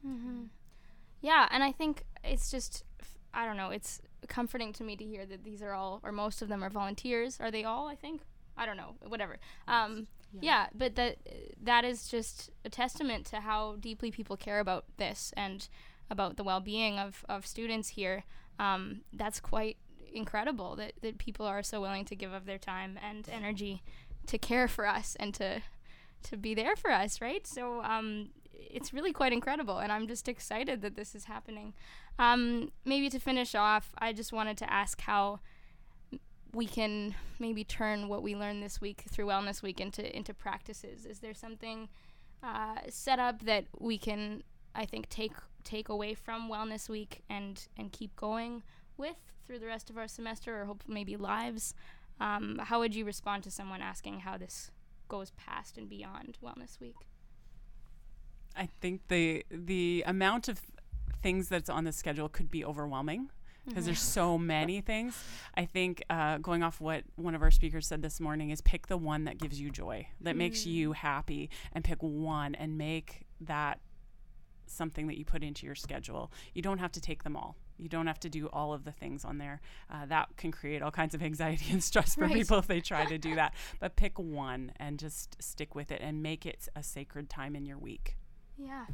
Mm-hmm. 0.05 0.43
Yeah, 1.25 1.47
and 1.49 1.63
I 1.63 1.71
think 1.71 2.05
it's 2.23 2.51
just, 2.51 2.83
I 3.33 3.47
don't 3.47 3.57
know, 3.57 3.71
it's 3.71 3.99
comforting 4.27 4.71
to 4.73 4.83
me 4.83 4.95
to 4.95 5.03
hear 5.03 5.25
that 5.25 5.43
these 5.43 5.63
are 5.63 5.73
all, 5.73 5.99
or 6.03 6.11
most 6.11 6.43
of 6.43 6.49
them 6.49 6.63
are 6.63 6.69
volunteers. 6.69 7.39
Are 7.39 7.49
they 7.49 7.63
all, 7.63 7.87
I 7.87 7.95
think? 7.95 8.21
I 8.55 8.67
don't 8.67 8.77
know, 8.77 8.93
whatever. 9.07 9.39
Um, 9.67 10.05
yeah. 10.33 10.39
yeah. 10.41 10.67
but 10.75 10.95
that 10.97 11.17
that 11.63 11.83
is 11.83 12.07
just 12.07 12.51
a 12.63 12.69
testament 12.69 13.25
to 13.31 13.39
how 13.39 13.75
deeply 13.79 14.11
people 14.11 14.37
care 14.37 14.59
about 14.59 14.85
this 14.97 15.33
and 15.35 15.67
about 16.11 16.37
the 16.37 16.43
well-being 16.43 16.99
of, 16.99 17.25
of 17.27 17.47
students 17.47 17.89
here. 17.89 18.23
Um, 18.59 19.01
that's 19.11 19.39
quite 19.39 19.77
incredible 20.13 20.75
that, 20.75 20.93
that 21.01 21.17
people 21.17 21.47
are 21.47 21.63
so 21.63 21.81
willing 21.81 22.05
to 22.05 22.15
give 22.15 22.33
of 22.33 22.45
their 22.45 22.59
time 22.59 22.99
and 23.01 23.27
energy 23.29 23.81
to 24.27 24.37
care 24.37 24.67
for 24.67 24.85
us 24.85 25.17
and 25.19 25.33
to 25.33 25.63
to 26.21 26.37
be 26.37 26.53
there 26.53 26.75
for 26.75 26.91
us, 26.91 27.19
right? 27.19 27.47
So 27.47 27.81
um, 27.81 28.29
it's 28.57 28.93
really 28.93 29.11
quite 29.13 29.33
incredible, 29.33 29.77
and 29.77 29.91
I'm 29.91 30.07
just 30.07 30.27
excited 30.27 30.81
that 30.81 30.95
this 30.95 31.15
is 31.15 31.25
happening. 31.25 31.73
Um, 32.19 32.71
maybe 32.83 33.09
to 33.09 33.19
finish 33.19 33.55
off, 33.55 33.91
I 33.97 34.13
just 34.13 34.31
wanted 34.31 34.57
to 34.57 34.71
ask 34.71 35.01
how 35.01 35.39
we 36.53 36.65
can 36.65 37.15
maybe 37.37 37.63
turn 37.63 38.07
what 38.07 38.23
we 38.23 38.35
learned 38.35 38.63
this 38.63 38.79
week 38.79 39.03
through 39.09 39.25
Wellness 39.25 39.61
Week 39.61 39.81
into 39.81 40.15
into 40.15 40.33
practices. 40.33 41.05
Is 41.05 41.19
there 41.19 41.33
something 41.33 41.89
uh, 42.41 42.77
set 42.89 43.19
up 43.19 43.43
that 43.43 43.65
we 43.77 43.97
can, 43.97 44.43
I 44.73 44.85
think, 44.85 45.09
take 45.09 45.33
take 45.63 45.89
away 45.89 46.13
from 46.13 46.49
Wellness 46.49 46.87
Week 46.89 47.23
and 47.29 47.67
and 47.77 47.91
keep 47.91 48.15
going 48.15 48.63
with 48.97 49.17
through 49.45 49.59
the 49.59 49.67
rest 49.67 49.89
of 49.89 49.97
our 49.97 50.07
semester, 50.07 50.61
or 50.61 50.65
hope 50.65 50.83
maybe 50.87 51.17
lives? 51.17 51.73
Um, 52.19 52.59
how 52.63 52.79
would 52.79 52.95
you 52.95 53.03
respond 53.03 53.43
to 53.43 53.51
someone 53.51 53.81
asking 53.81 54.21
how 54.21 54.37
this 54.37 54.71
goes 55.09 55.31
past 55.31 55.77
and 55.77 55.89
beyond 55.89 56.37
Wellness 56.41 56.79
Week? 56.79 56.95
I 58.55 58.67
think 58.81 59.07
the 59.07 59.45
the 59.49 60.03
amount 60.05 60.47
of 60.47 60.61
things 61.21 61.49
that's 61.49 61.69
on 61.69 61.83
the 61.83 61.91
schedule 61.91 62.29
could 62.29 62.51
be 62.51 62.63
overwhelming 62.63 63.29
because 63.65 63.81
mm-hmm. 63.81 63.85
there's 63.87 63.99
so 63.99 64.37
many 64.37 64.81
things. 64.81 65.17
I 65.55 65.65
think 65.65 66.03
uh, 66.09 66.37
going 66.37 66.61
off 66.63 66.79
what 66.79 67.03
one 67.15 67.33
of 67.33 67.41
our 67.41 67.51
speakers 67.51 67.87
said 67.87 68.01
this 68.01 68.19
morning 68.19 68.51
is 68.51 68.61
pick 68.61 68.87
the 68.87 68.97
one 68.97 69.23
that 69.23 69.39
gives 69.39 69.59
you 69.59 69.71
joy, 69.71 70.07
that 70.21 70.35
mm 70.35 70.45
makes 70.45 70.65
you 70.65 70.91
happy, 70.91 71.49
and 71.73 71.83
pick 71.83 72.03
one 72.03 72.53
and 72.55 72.77
make 72.77 73.25
that 73.41 73.79
something 74.67 75.07
that 75.07 75.17
you 75.17 75.25
put 75.25 75.43
into 75.43 75.65
your 75.65 75.75
schedule. 75.75 76.31
You 76.53 76.61
don't 76.61 76.77
have 76.77 76.91
to 76.91 77.01
take 77.01 77.23
them 77.23 77.35
all. 77.35 77.55
You 77.77 77.89
don't 77.89 78.07
have 78.07 78.19
to 78.21 78.29
do 78.29 78.47
all 78.47 78.73
of 78.73 78.83
the 78.83 78.91
things 78.91 79.25
on 79.25 79.37
there. 79.37 79.61
Uh, 79.91 80.05
that 80.05 80.37
can 80.37 80.51
create 80.51 80.81
all 80.81 80.91
kinds 80.91 81.15
of 81.15 81.23
anxiety 81.23 81.65
and 81.71 81.83
stress 81.83 82.15
for 82.15 82.21
right. 82.21 82.33
people 82.33 82.59
if 82.59 82.67
they 82.67 82.81
try 82.81 83.05
to 83.05 83.17
do 83.17 83.35
that. 83.35 83.53
But 83.79 83.95
pick 83.95 84.19
one 84.19 84.71
and 84.77 84.99
just 84.99 85.41
stick 85.41 85.75
with 85.75 85.91
it 85.91 86.01
and 86.01 86.21
make 86.21 86.45
it 86.45 86.67
a 86.75 86.83
sacred 86.83 87.29
time 87.29 87.55
in 87.55 87.65
your 87.65 87.77
week. 87.77 88.17
Yeah. 88.57 88.85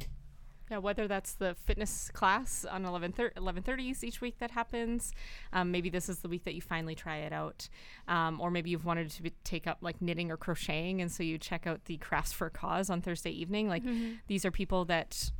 Yeah, 0.70 0.78
whether 0.78 1.06
that's 1.06 1.34
the 1.34 1.54
fitness 1.54 2.10
class 2.14 2.64
on 2.64 2.86
11 2.86 3.12
11:30s 3.12 4.02
each 4.02 4.22
week 4.22 4.38
that 4.38 4.52
happens, 4.52 5.12
um, 5.52 5.70
maybe 5.70 5.90
this 5.90 6.08
is 6.08 6.20
the 6.20 6.28
week 6.28 6.44
that 6.44 6.54
you 6.54 6.62
finally 6.62 6.94
try 6.94 7.18
it 7.18 7.32
out, 7.32 7.68
um, 8.08 8.40
or 8.40 8.50
maybe 8.50 8.70
you've 8.70 8.86
wanted 8.86 9.10
to 9.10 9.22
be, 9.22 9.34
take 9.44 9.66
up 9.66 9.78
like 9.82 10.00
knitting 10.00 10.30
or 10.30 10.38
crocheting, 10.38 11.02
and 11.02 11.12
so 11.12 11.22
you 11.22 11.36
check 11.36 11.66
out 11.66 11.84
the 11.84 11.98
Crafts 11.98 12.32
for 12.32 12.48
Cause 12.48 12.88
on 12.88 13.02
Thursday 13.02 13.30
evening. 13.30 13.68
Like 13.68 13.84
mm-hmm. 13.84 14.14
these 14.28 14.46
are 14.46 14.50
people 14.50 14.86
that 14.86 15.30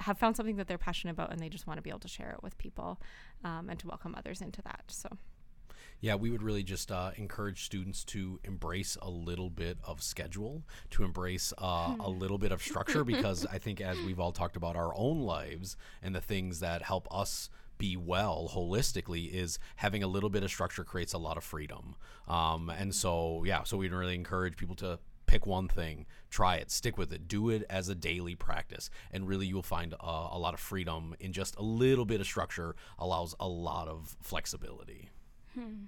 have 0.00 0.18
found 0.18 0.36
something 0.36 0.56
that 0.56 0.68
they're 0.68 0.78
passionate 0.78 1.14
about, 1.14 1.32
and 1.32 1.40
they 1.40 1.48
just 1.48 1.66
want 1.66 1.78
to 1.78 1.82
be 1.82 1.90
able 1.90 2.00
to 2.00 2.08
share 2.08 2.30
it 2.30 2.42
with 2.44 2.56
people, 2.58 3.00
um, 3.44 3.68
and 3.68 3.80
to 3.80 3.88
welcome 3.88 4.14
others 4.16 4.40
into 4.40 4.62
that. 4.62 4.84
So 4.86 5.08
yeah, 6.00 6.14
we 6.14 6.30
would 6.30 6.42
really 6.42 6.62
just 6.62 6.92
uh, 6.92 7.10
encourage 7.16 7.64
students 7.64 8.04
to 8.04 8.38
embrace 8.44 8.96
a 9.00 9.10
little 9.10 9.50
bit 9.50 9.78
of 9.84 10.02
schedule, 10.02 10.62
to 10.90 11.04
embrace 11.04 11.52
uh, 11.60 11.94
a 11.98 12.10
hmm. 12.10 12.18
little 12.18 12.38
bit 12.38 12.52
of 12.52 12.62
structure, 12.62 13.04
because 13.16 13.46
I 13.46 13.58
think 13.58 13.80
as 13.80 13.98
we've 14.02 14.20
all 14.20 14.32
talked 14.32 14.56
about 14.56 14.76
our 14.76 14.92
own 14.96 15.20
lives 15.20 15.76
and 16.02 16.14
the 16.14 16.20
things 16.20 16.60
that 16.60 16.82
help 16.82 17.08
us 17.10 17.48
be 17.78 17.96
well 17.96 18.50
holistically 18.54 19.30
is 19.30 19.58
having 19.76 20.02
a 20.02 20.06
little 20.06 20.30
bit 20.30 20.42
of 20.42 20.50
structure 20.50 20.84
creates 20.84 21.12
a 21.12 21.18
lot 21.18 21.36
of 21.36 21.44
freedom. 21.44 21.94
Um, 22.26 22.70
and 22.70 22.94
so, 22.94 23.44
yeah, 23.44 23.64
so 23.64 23.76
we'd 23.76 23.92
really 23.92 24.14
encourage 24.14 24.56
people 24.56 24.76
to 24.76 24.98
pick 25.26 25.46
one 25.46 25.68
thing, 25.68 26.06
try 26.30 26.56
it, 26.56 26.70
stick 26.70 26.96
with 26.96 27.12
it, 27.12 27.28
do 27.28 27.50
it 27.50 27.64
as 27.68 27.88
a 27.88 27.94
daily 27.94 28.34
practice, 28.34 28.90
and 29.10 29.28
really 29.28 29.46
you'll 29.46 29.62
find 29.62 29.92
uh, 29.94 30.28
a 30.30 30.38
lot 30.38 30.54
of 30.54 30.60
freedom 30.60 31.14
in 31.20 31.32
just 31.32 31.56
a 31.56 31.62
little 31.62 32.04
bit 32.04 32.20
of 32.20 32.26
structure 32.26 32.74
allows 32.98 33.34
a 33.40 33.48
lot 33.48 33.88
of 33.88 34.16
flexibility. 34.22 35.10
Hmm. 35.56 35.84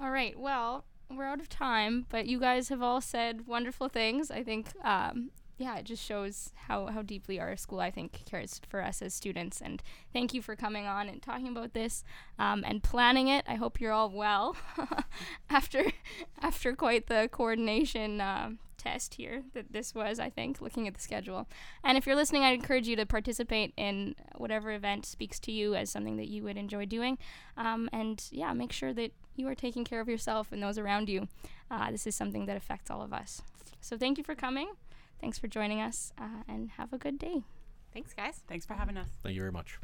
All 0.00 0.10
right. 0.10 0.38
Well, 0.38 0.84
we're 1.10 1.24
out 1.24 1.40
of 1.40 1.48
time, 1.48 2.06
but 2.10 2.26
you 2.26 2.38
guys 2.38 2.68
have 2.68 2.82
all 2.82 3.00
said 3.00 3.46
wonderful 3.46 3.88
things. 3.88 4.30
I 4.30 4.42
think, 4.42 4.68
um, 4.84 5.30
yeah, 5.56 5.76
it 5.76 5.84
just 5.84 6.04
shows 6.04 6.52
how, 6.68 6.86
how 6.86 7.02
deeply 7.02 7.40
our 7.40 7.56
school, 7.56 7.80
I 7.80 7.90
think, 7.90 8.24
cares 8.24 8.60
for 8.68 8.82
us 8.82 9.02
as 9.02 9.14
students. 9.14 9.60
And 9.60 9.82
thank 10.12 10.32
you 10.32 10.42
for 10.42 10.54
coming 10.56 10.86
on 10.86 11.08
and 11.08 11.22
talking 11.22 11.48
about 11.48 11.72
this 11.74 12.04
um, 12.38 12.64
and 12.66 12.82
planning 12.82 13.28
it. 13.28 13.44
I 13.48 13.54
hope 13.54 13.80
you're 13.80 13.92
all 13.92 14.10
well 14.10 14.56
after 15.50 15.92
after 16.40 16.74
quite 16.74 17.06
the 17.06 17.28
coordination 17.30 18.20
uh, 18.20 18.50
test 18.84 19.14
here 19.14 19.42
that 19.54 19.72
this 19.72 19.94
was, 19.94 20.18
I 20.18 20.30
think, 20.30 20.60
looking 20.60 20.86
at 20.86 20.94
the 20.94 21.00
schedule. 21.00 21.48
And 21.82 21.96
if 21.96 22.06
you're 22.06 22.16
listening, 22.16 22.42
I'd 22.42 22.54
encourage 22.54 22.86
you 22.86 22.96
to 22.96 23.06
participate 23.06 23.72
in 23.76 24.14
whatever 24.36 24.70
event 24.70 25.06
speaks 25.06 25.40
to 25.40 25.52
you 25.52 25.74
as 25.74 25.90
something 25.90 26.16
that 26.16 26.28
you 26.28 26.42
would 26.44 26.56
enjoy 26.56 26.86
doing. 26.86 27.18
Um, 27.56 27.88
and 27.92 28.22
yeah, 28.30 28.52
make 28.52 28.72
sure 28.72 28.92
that 28.92 29.12
you 29.36 29.48
are 29.48 29.54
taking 29.54 29.84
care 29.84 30.00
of 30.00 30.08
yourself 30.08 30.52
and 30.52 30.62
those 30.62 30.78
around 30.78 31.08
you. 31.08 31.28
Uh, 31.70 31.90
this 31.90 32.06
is 32.06 32.14
something 32.14 32.46
that 32.46 32.56
affects 32.56 32.90
all 32.90 33.02
of 33.02 33.12
us. 33.12 33.42
So 33.80 33.96
thank 33.96 34.18
you 34.18 34.24
for 34.24 34.34
coming. 34.34 34.72
Thanks 35.20 35.38
for 35.38 35.48
joining 35.48 35.80
us, 35.80 36.12
uh, 36.18 36.42
and 36.46 36.70
have 36.72 36.92
a 36.92 36.98
good 36.98 37.18
day. 37.18 37.44
Thanks, 37.92 38.12
guys. 38.12 38.42
Thanks 38.48 38.66
for 38.66 38.74
having 38.74 38.96
us. 38.96 39.08
Thank 39.22 39.36
you 39.36 39.40
very 39.40 39.52
much. 39.52 39.78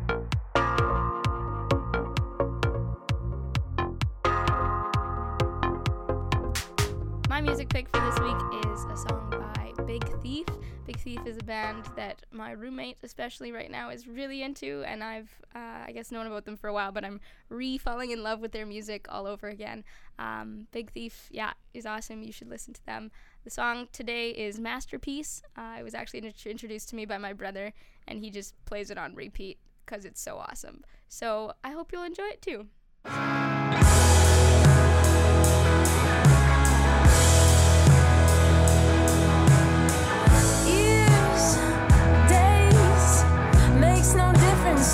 My 7.40 7.46
music 7.46 7.70
pick 7.70 7.88
for 7.88 8.02
this 8.02 8.20
week 8.20 8.66
is 8.66 8.84
a 8.84 8.96
song 8.98 9.30
by 9.30 9.84
Big 9.84 10.06
Thief. 10.20 10.44
Big 10.84 10.98
Thief 10.98 11.20
is 11.24 11.38
a 11.38 11.42
band 11.42 11.86
that 11.96 12.22
my 12.30 12.50
roommate, 12.52 12.98
especially 13.02 13.50
right 13.50 13.70
now, 13.70 13.88
is 13.88 14.06
really 14.06 14.42
into, 14.42 14.84
and 14.86 15.02
I've, 15.02 15.30
uh, 15.54 15.86
I 15.86 15.92
guess, 15.94 16.12
known 16.12 16.26
about 16.26 16.44
them 16.44 16.58
for 16.58 16.68
a 16.68 16.74
while, 16.74 16.92
but 16.92 17.02
I'm 17.02 17.18
re 17.48 17.78
falling 17.78 18.10
in 18.10 18.22
love 18.22 18.40
with 18.40 18.52
their 18.52 18.66
music 18.66 19.06
all 19.08 19.26
over 19.26 19.48
again. 19.48 19.84
Um, 20.18 20.66
Big 20.70 20.90
Thief, 20.90 21.28
yeah, 21.30 21.54
is 21.72 21.86
awesome. 21.86 22.22
You 22.22 22.30
should 22.30 22.50
listen 22.50 22.74
to 22.74 22.84
them. 22.84 23.10
The 23.44 23.50
song 23.50 23.88
today 23.90 24.32
is 24.32 24.60
Masterpiece. 24.60 25.42
Uh, 25.56 25.76
it 25.78 25.82
was 25.82 25.94
actually 25.94 26.30
introduced 26.44 26.90
to 26.90 26.94
me 26.94 27.06
by 27.06 27.16
my 27.16 27.32
brother, 27.32 27.72
and 28.06 28.20
he 28.20 28.28
just 28.28 28.54
plays 28.66 28.90
it 28.90 28.98
on 28.98 29.14
repeat 29.14 29.56
because 29.86 30.04
it's 30.04 30.20
so 30.20 30.36
awesome. 30.36 30.84
So 31.08 31.54
I 31.64 31.70
hope 31.70 31.90
you'll 31.90 32.02
enjoy 32.02 32.26
it 32.26 32.42
too. 32.42 32.66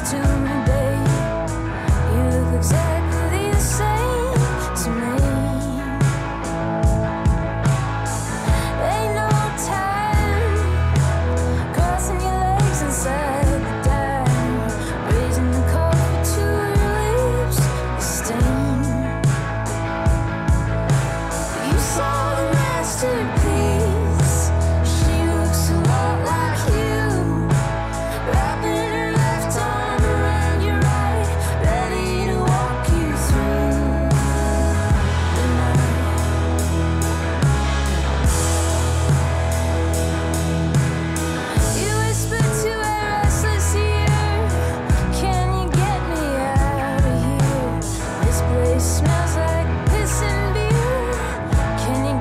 to 0.01 0.17
me, 0.17 0.55
babe. 0.67 1.09
You 2.13 2.41
look 2.41 2.55
exactly. 2.57 2.96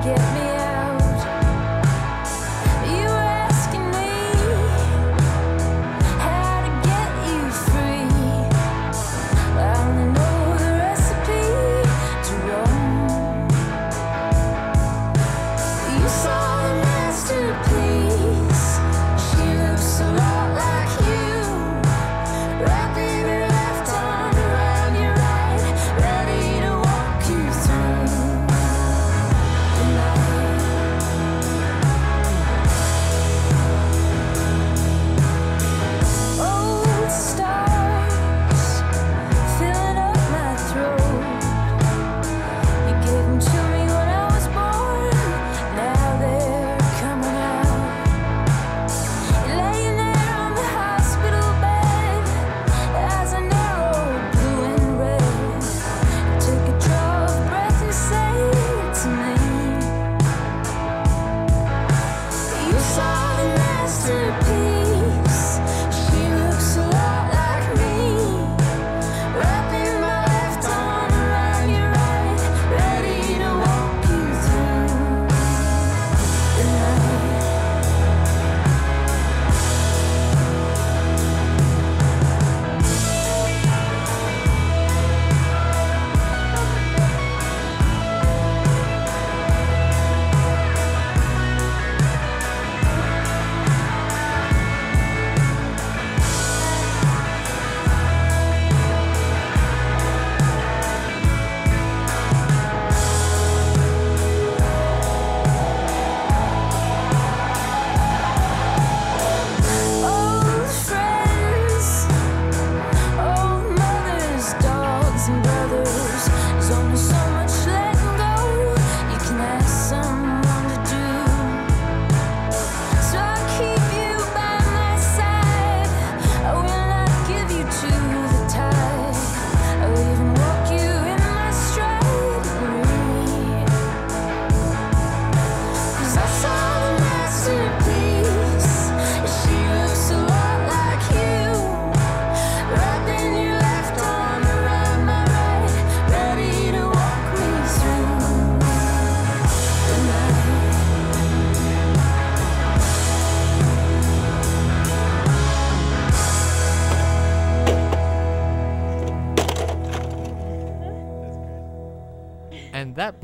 get 0.06 0.34
me 0.34 0.55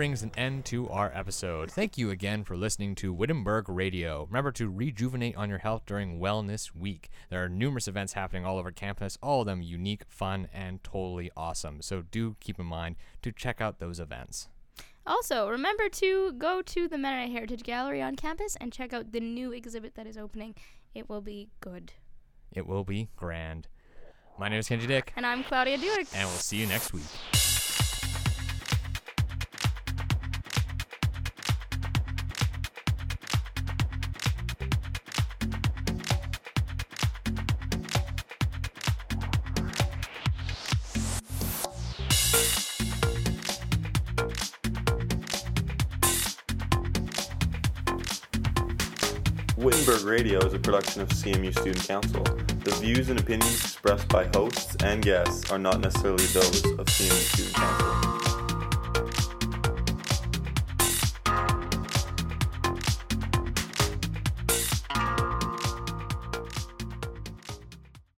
brings 0.02 0.24
an 0.24 0.32
end 0.36 0.64
to 0.64 0.88
our 0.88 1.12
episode. 1.14 1.70
Thank 1.70 1.96
you 1.96 2.10
again 2.10 2.42
for 2.42 2.56
listening 2.56 2.96
to 2.96 3.12
Wittenberg 3.12 3.68
Radio. 3.68 4.26
Remember 4.28 4.50
to 4.50 4.68
rejuvenate 4.68 5.36
on 5.36 5.48
your 5.48 5.58
health 5.60 5.82
during 5.86 6.18
Wellness 6.18 6.74
Week. 6.74 7.08
There 7.30 7.44
are 7.44 7.48
numerous 7.48 7.86
events 7.86 8.14
happening 8.14 8.44
all 8.44 8.58
over 8.58 8.72
campus, 8.72 9.16
all 9.22 9.42
of 9.42 9.46
them 9.46 9.62
unique, 9.62 10.02
fun, 10.08 10.48
and 10.52 10.82
totally 10.82 11.30
awesome. 11.36 11.82
So 11.82 12.02
do 12.10 12.34
keep 12.40 12.58
in 12.58 12.66
mind 12.66 12.96
to 13.22 13.30
check 13.30 13.60
out 13.60 13.78
those 13.78 14.00
events. 14.00 14.48
Also, 15.06 15.48
remember 15.48 15.88
to 15.90 16.32
go 16.32 16.62
to 16.62 16.88
the 16.88 16.98
Mennonite 16.98 17.30
Heritage 17.30 17.62
Gallery 17.62 18.02
on 18.02 18.16
campus 18.16 18.56
and 18.60 18.72
check 18.72 18.92
out 18.92 19.12
the 19.12 19.20
new 19.20 19.52
exhibit 19.52 19.94
that 19.94 20.08
is 20.08 20.18
opening. 20.18 20.56
It 20.96 21.08
will 21.08 21.20
be 21.20 21.48
good. 21.60 21.92
It 22.52 22.66
will 22.66 22.82
be 22.82 23.08
grand. 23.14 23.68
My 24.36 24.48
name 24.48 24.58
is 24.58 24.68
Kenji 24.68 24.88
Dick, 24.88 25.12
And 25.14 25.24
I'm 25.24 25.44
Claudia 25.44 25.78
Duick. 25.78 26.12
and 26.12 26.28
we'll 26.28 26.38
see 26.38 26.56
you 26.56 26.66
next 26.66 26.92
week. 26.92 27.04
Radio 50.12 50.44
is 50.44 50.52
a 50.52 50.58
production 50.58 51.00
of 51.00 51.08
CMU 51.08 51.58
Student 51.58 51.88
Council. 51.88 52.22
The 52.64 52.76
views 52.82 53.08
and 53.08 53.18
opinions 53.18 53.54
expressed 53.54 54.06
by 54.08 54.26
hosts 54.34 54.76
and 54.84 55.02
guests 55.02 55.50
are 55.50 55.58
not 55.58 55.80
necessarily 55.80 56.26
those 56.26 56.62
of 56.78 56.84
CMU 56.84 57.32
Student 57.32 57.54
Council. 57.54 58.21